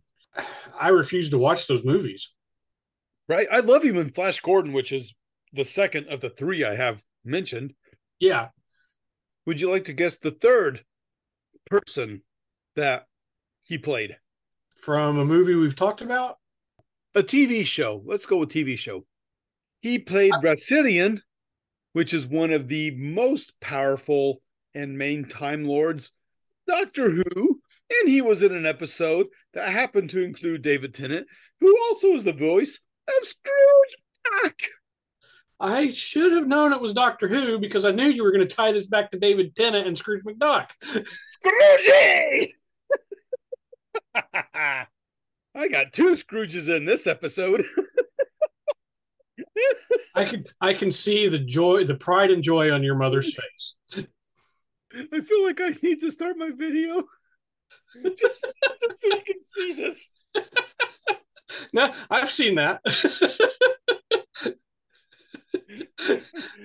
i 0.80 0.90
refuse 0.90 1.30
to 1.32 1.38
watch 1.38 1.68
those 1.68 1.84
movies 1.84 2.34
Right. 3.28 3.48
I 3.52 3.62
love 3.62 3.84
him 3.84 3.98
in 3.98 4.12
Flash 4.12 4.42
Gordon, 4.42 4.74
which 4.74 4.92
is 4.92 5.14
the 5.54 5.64
second 5.64 6.08
of 6.10 6.20
the 6.20 6.30
three 6.30 6.64
I 6.64 6.76
have 6.76 7.02
mentioned. 7.24 7.74
Yeah. 8.20 8.50
Would 9.46 9.62
you 9.62 9.72
like 9.72 9.86
to 9.86 9.94
guess 9.94 10.18
the 10.18 10.32
third 10.32 10.84
person 11.66 12.22
that 12.76 13.06
he 13.64 13.78
played? 13.78 14.18
From 14.78 15.18
a 15.18 15.26
movie 15.26 15.56
we've 15.56 15.76
talked 15.76 16.02
about? 16.02 16.38
A 17.16 17.22
TV 17.22 17.64
show. 17.66 18.02
Let's 18.06 18.26
go 18.26 18.38
with 18.38 18.50
TV 18.50 18.78
show. 18.78 19.06
He 19.82 20.00
played 20.00 20.34
uh, 20.34 20.40
Rassilon, 20.42 21.22
which 21.92 22.14
is 22.14 22.26
one 22.26 22.52
of 22.52 22.68
the 22.68 22.92
most 22.92 23.60
powerful 23.60 24.42
and 24.74 24.98
main 24.98 25.26
Time 25.26 25.66
Lords, 25.66 26.12
Doctor 26.68 27.12
Who, 27.12 27.62
and 27.92 28.10
he 28.10 28.22
was 28.22 28.42
in 28.42 28.56
an 28.56 28.66
episode 28.66 29.28
that 29.54 29.70
happened 29.70 30.10
to 30.12 30.24
include 30.24 30.64
David 30.64 30.96
Tennant, 30.96 31.28
who 31.60 31.78
also 31.84 32.08
is 32.10 32.24
the 32.24 32.34
voice 32.34 32.80
of 33.08 33.28
Scrooge 33.28 33.98
back. 34.42 34.62
I 35.60 35.90
should 35.92 36.32
have 36.32 36.48
known 36.48 36.74
it 36.74 36.82
was 36.82 36.94
Doctor 36.94 37.28
Who 37.28 37.60
because 37.60 37.86
I 37.86 37.92
knew 37.92 38.08
you 38.08 38.24
were 38.24 38.32
going 38.32 38.48
to 38.48 38.56
tie 38.56 38.72
this 38.72 38.88
back 38.88 39.12
to 39.12 39.20
David 39.20 39.56
Tennant 39.56 39.86
and 39.86 39.96
Scrooge 39.96 40.24
McDuck. 40.24 40.72
Scroogey! 41.46 42.48
I 45.56 45.68
got 45.68 45.94
two 45.94 46.12
Scrooges 46.12 46.76
in 46.76 46.86
this 46.86 47.06
episode. 47.08 47.66
I 50.16 50.26
can 50.26 50.44
I 50.62 50.74
can 50.74 50.92
see 50.92 51.28
the 51.28 51.40
joy, 51.40 51.84
the 51.86 51.96
pride 51.96 52.32
and 52.32 52.44
joy 52.44 52.72
on 52.72 52.84
your 52.84 52.96
mother's 52.96 53.36
face. 53.96 54.06
I 54.94 55.22
feel 55.22 55.44
like 55.44 55.60
I 55.60 55.70
need 55.82 56.02
to 56.02 56.12
start 56.12 56.38
my 56.38 56.52
video 56.52 57.04
just, 58.04 58.46
just 58.80 59.02
so 59.02 59.08
you 59.08 59.22
can 59.26 59.42
see 59.42 59.74
this. 59.74 60.12
no, 61.74 61.92
I've 62.10 62.30
seen 62.30 62.56
that. 62.56 62.82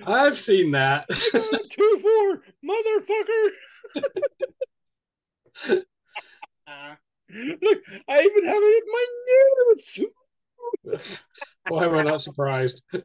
I've 0.05 0.37
seen 0.37 0.71
that. 0.71 1.05
Uh, 1.09 1.57
two 1.69 1.99
four, 2.01 2.43
motherfucker. 2.63 3.49
Uh, 6.67 6.95
Look, 7.31 7.79
I 8.07 8.21
even 8.21 8.45
have 8.45 8.61
it 8.61 8.83
in 8.83 8.91
my 8.91 9.05
notes. 9.67 9.99
Why 11.67 11.85
am 11.85 11.95
I 11.95 12.03
not 12.03 12.21
surprised? 12.21 12.81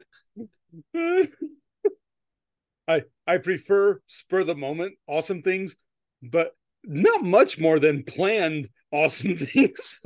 I 2.87 3.03
I 3.27 3.39
prefer 3.39 4.01
spur 4.07 4.45
the 4.45 4.55
moment 4.55 4.95
awesome 5.07 5.43
things, 5.43 5.77
but 6.23 6.55
not 6.85 7.23
much 7.23 7.59
more 7.59 7.79
than 7.79 8.03
planned 8.03 8.69
awesome 8.93 9.37
things. 9.39 10.01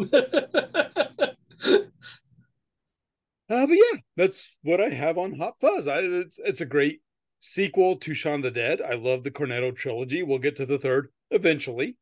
Uh, 3.50 3.66
but 3.66 3.74
yeah, 3.74 4.00
that's 4.16 4.57
what 4.62 4.81
I 4.81 4.90
have 4.90 5.16
on 5.16 5.38
Hot 5.38 5.54
Fuzz. 5.61 5.88
I, 5.88 6.00
it's, 6.00 6.38
it's 6.44 6.61
a 6.61 6.66
great 6.66 7.00
sequel 7.40 7.96
to 7.96 8.12
Shaun 8.12 8.42
the 8.42 8.50
Dead. 8.50 8.83
I 8.83 8.94
love 8.94 9.24
the 9.24 9.31
Cornetto 9.31 9.74
trilogy. 9.74 10.22
We'll 10.22 10.38
get 10.38 10.57
to 10.57 10.66
the 10.66 10.78
third 10.78 11.09
eventually. 11.31 11.96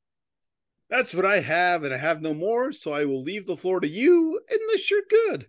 That's 0.88 1.12
what 1.12 1.26
I 1.26 1.40
have, 1.40 1.84
and 1.84 1.92
I 1.92 1.98
have 1.98 2.22
no 2.22 2.32
more. 2.32 2.72
So 2.72 2.92
I 2.92 3.04
will 3.04 3.22
leave 3.22 3.46
the 3.46 3.56
floor 3.56 3.80
to 3.80 3.88
you, 3.88 4.40
unless 4.48 4.90
you're 4.90 5.02
good. 5.08 5.46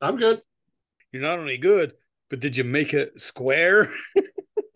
I'm 0.00 0.16
good. 0.16 0.42
You're 1.12 1.22
not 1.22 1.38
only 1.38 1.58
good, 1.58 1.94
but 2.30 2.40
did 2.40 2.56
you 2.56 2.64
make 2.64 2.94
it 2.94 3.20
square? 3.20 3.90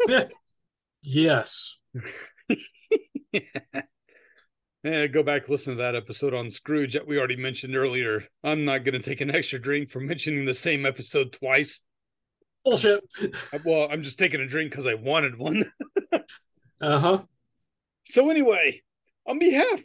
yes. 1.03 1.77
Yeah, 3.33 5.07
go 5.13 5.23
back 5.23 5.49
listen 5.49 5.77
to 5.77 5.83
that 5.83 5.95
episode 5.95 6.35
on 6.35 6.51
Scrooge 6.51 6.95
that 6.95 7.07
we 7.07 7.19
already 7.19 7.37
mentioned 7.37 7.77
earlier. 7.77 8.25
I'm 8.43 8.65
not 8.65 8.85
going 8.85 9.01
to 9.01 9.09
take 9.09 9.21
an 9.21 9.35
extra 9.35 9.61
drink 9.61 9.91
for 9.91 10.01
mentioning 10.01 10.47
the 10.47 10.55
same 10.55 10.87
episode 10.87 11.33
twice. 11.33 11.83
Bullshit. 12.65 13.03
well, 13.65 13.89
I'm 13.91 14.03
just 14.03 14.19
taking 14.19 14.41
a 14.41 14.47
drink 14.47 14.71
because 14.71 14.87
I 14.87 14.95
wanted 14.95 15.39
one. 15.39 15.71
uh 16.81 16.99
huh. 16.99 17.23
So 18.05 18.31
anyway, 18.31 18.81
on 19.31 19.39
behalf 19.39 19.81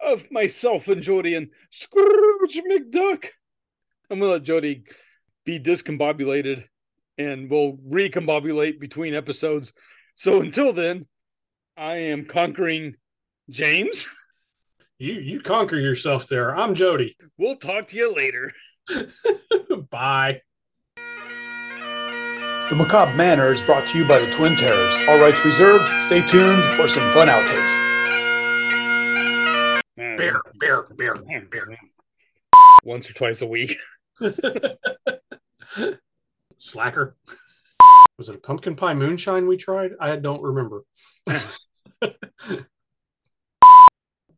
of 0.00 0.30
myself 0.30 0.86
and 0.88 1.02
Jody 1.02 1.34
and 1.34 1.48
Scrooge 1.70 2.60
McDuck, 2.70 3.28
I'm 4.10 4.20
gonna 4.20 4.32
let 4.32 4.42
Jody 4.42 4.84
be 5.46 5.58
discombobulated 5.58 6.64
and 7.16 7.50
we'll 7.50 7.78
recombobulate 7.78 8.78
between 8.78 9.14
episodes. 9.14 9.72
So 10.14 10.42
until 10.42 10.74
then, 10.74 11.06
I 11.76 11.94
am 11.94 12.26
conquering 12.26 12.96
James. 13.48 14.08
You 14.98 15.14
you 15.14 15.40
conquer 15.40 15.78
yourself 15.78 16.28
there. 16.28 16.54
I'm 16.54 16.74
Jody. 16.74 17.16
We'll 17.38 17.56
talk 17.56 17.88
to 17.88 17.96
you 17.96 18.14
later. 18.14 18.52
Bye. 19.90 20.42
The 22.68 22.76
Macabre 22.76 23.16
Manor 23.16 23.52
is 23.52 23.60
brought 23.62 23.88
to 23.88 23.98
you 23.98 24.06
by 24.06 24.18
the 24.18 24.30
Twin 24.36 24.54
Terrors. 24.56 25.08
All 25.08 25.18
rights 25.18 25.42
reserved. 25.44 25.84
Stay 26.06 26.20
tuned 26.28 26.62
for 26.76 26.88
some 26.88 27.02
fun 27.12 27.28
outtakes. 27.28 27.91
Beer, 30.16 30.40
beer, 30.58 30.86
beer, 30.96 31.14
beer. 31.50 31.76
Once 32.84 33.08
or 33.10 33.14
twice 33.14 33.42
a 33.42 33.46
week. 33.46 33.78
Slacker. 36.56 37.16
Was 38.18 38.28
it 38.28 38.36
a 38.36 38.38
pumpkin 38.38 38.76
pie 38.76 38.94
moonshine 38.94 39.46
we 39.46 39.56
tried? 39.56 39.92
I 39.98 40.16
don't 40.16 40.42
remember. 40.42 40.84
Um, 41.28 41.40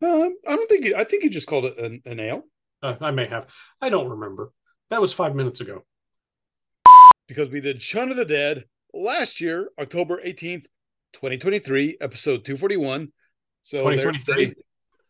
I 0.02 0.30
don't 0.46 0.68
think. 0.68 0.86
It, 0.86 0.94
I 0.94 1.04
think 1.04 1.22
he 1.22 1.28
just 1.28 1.46
called 1.46 1.66
it 1.66 1.78
an, 1.78 2.02
an 2.04 2.20
ale. 2.20 2.44
Uh, 2.82 2.96
I 3.00 3.10
may 3.10 3.26
have. 3.26 3.46
I 3.80 3.88
don't 3.88 4.08
remember. 4.08 4.52
That 4.90 5.00
was 5.00 5.12
five 5.12 5.34
minutes 5.34 5.60
ago. 5.60 5.84
Because 7.26 7.48
we 7.48 7.60
did 7.60 7.80
Shaun 7.80 8.10
of 8.10 8.16
the 8.16 8.24
Dead 8.24 8.64
last 8.92 9.40
year, 9.40 9.70
October 9.78 10.20
eighteenth, 10.22 10.66
twenty 11.12 11.38
twenty 11.38 11.58
three, 11.58 11.96
episode 12.00 12.44
two 12.44 12.56
forty 12.56 12.76
one. 12.76 13.08
So 13.62 13.82
twenty 13.82 14.02
twenty 14.02 14.18
three. 14.18 14.54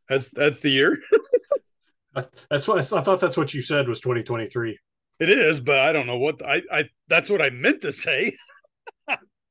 That's 0.09 0.31
that's 0.31 0.61
the 0.61 0.71
year. 0.71 1.01
that's 2.15 2.69
what 2.69 2.79
I 2.79 2.83
thought. 2.83 3.21
That's 3.21 3.37
what 3.37 3.55
you 3.55 3.63
said 3.63 3.89
was 3.89 4.01
twenty 4.01 4.23
twenty 4.23 4.47
three. 4.47 4.79
It 5.21 5.29
is, 5.29 5.61
but 5.61 5.79
I 5.79 5.93
don't 5.93 6.07
know 6.07 6.19
what 6.19 6.45
I. 6.45 6.63
I 6.71 6.89
that's 7.09 7.31
what 7.31 7.43
I 7.43 7.51
meant 7.51 7.83
to 7.83 7.93
say. 7.93 8.35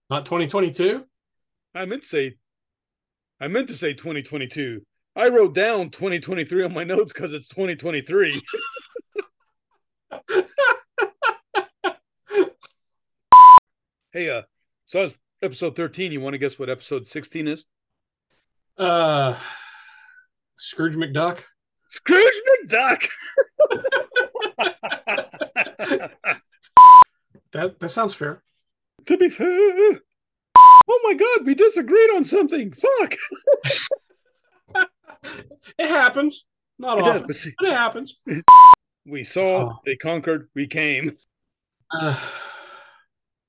Not 0.10 0.26
twenty 0.26 0.48
twenty 0.48 0.72
two. 0.72 1.06
I 1.74 1.86
meant 1.86 2.02
to 2.04 2.08
say. 2.08 2.36
I 3.40 3.48
meant 3.48 3.68
to 3.70 3.76
say 3.76 3.94
twenty 3.94 4.22
twenty 4.22 4.48
two. 4.48 4.82
I 5.16 5.30
wrote 5.30 5.54
down 5.54 5.92
2023 5.92 6.64
on 6.64 6.74
my 6.74 6.84
notes 6.84 7.14
because 7.14 7.34
it's 7.34 7.48
2023. 7.50 8.42
hey, 14.12 14.30
uh, 14.30 14.42
so 14.88 15.02
that's 15.02 15.16
episode 15.44 15.76
13. 15.76 16.12
You 16.12 16.20
want 16.20 16.34
to 16.34 16.40
guess 16.40 16.58
what 16.58 16.72
episode 16.72 17.06
16 17.06 17.48
is? 17.48 17.66
Uh, 18.76 19.38
Scrooge 20.64 20.96
McDuck. 20.96 21.44
Scrooge 21.90 22.42
McDuck. 22.64 23.10
that 27.52 27.80
that 27.80 27.90
sounds 27.90 28.16
fair. 28.16 28.42
To 29.06 29.18
be 29.18 29.30
fair. 29.30 30.00
Oh 30.56 31.02
my 31.04 31.16
god, 31.16 31.46
we 31.46 31.54
disagreed 31.54 32.12
on 32.16 32.24
something. 32.24 32.72
Fuck. 32.72 33.16
it 35.78 35.88
happens. 35.88 36.46
Not 36.80 36.98
it 36.98 37.04
often, 37.04 37.28
does, 37.28 37.52
but, 37.60 37.68
it 37.68 37.74
happens. 37.74 38.22
We 39.06 39.26
saw, 39.26 39.70
oh. 39.70 39.80
they 39.86 39.98
conquered, 39.98 40.48
we 40.56 40.66
came. 40.66 41.12
Uh, 41.92 42.18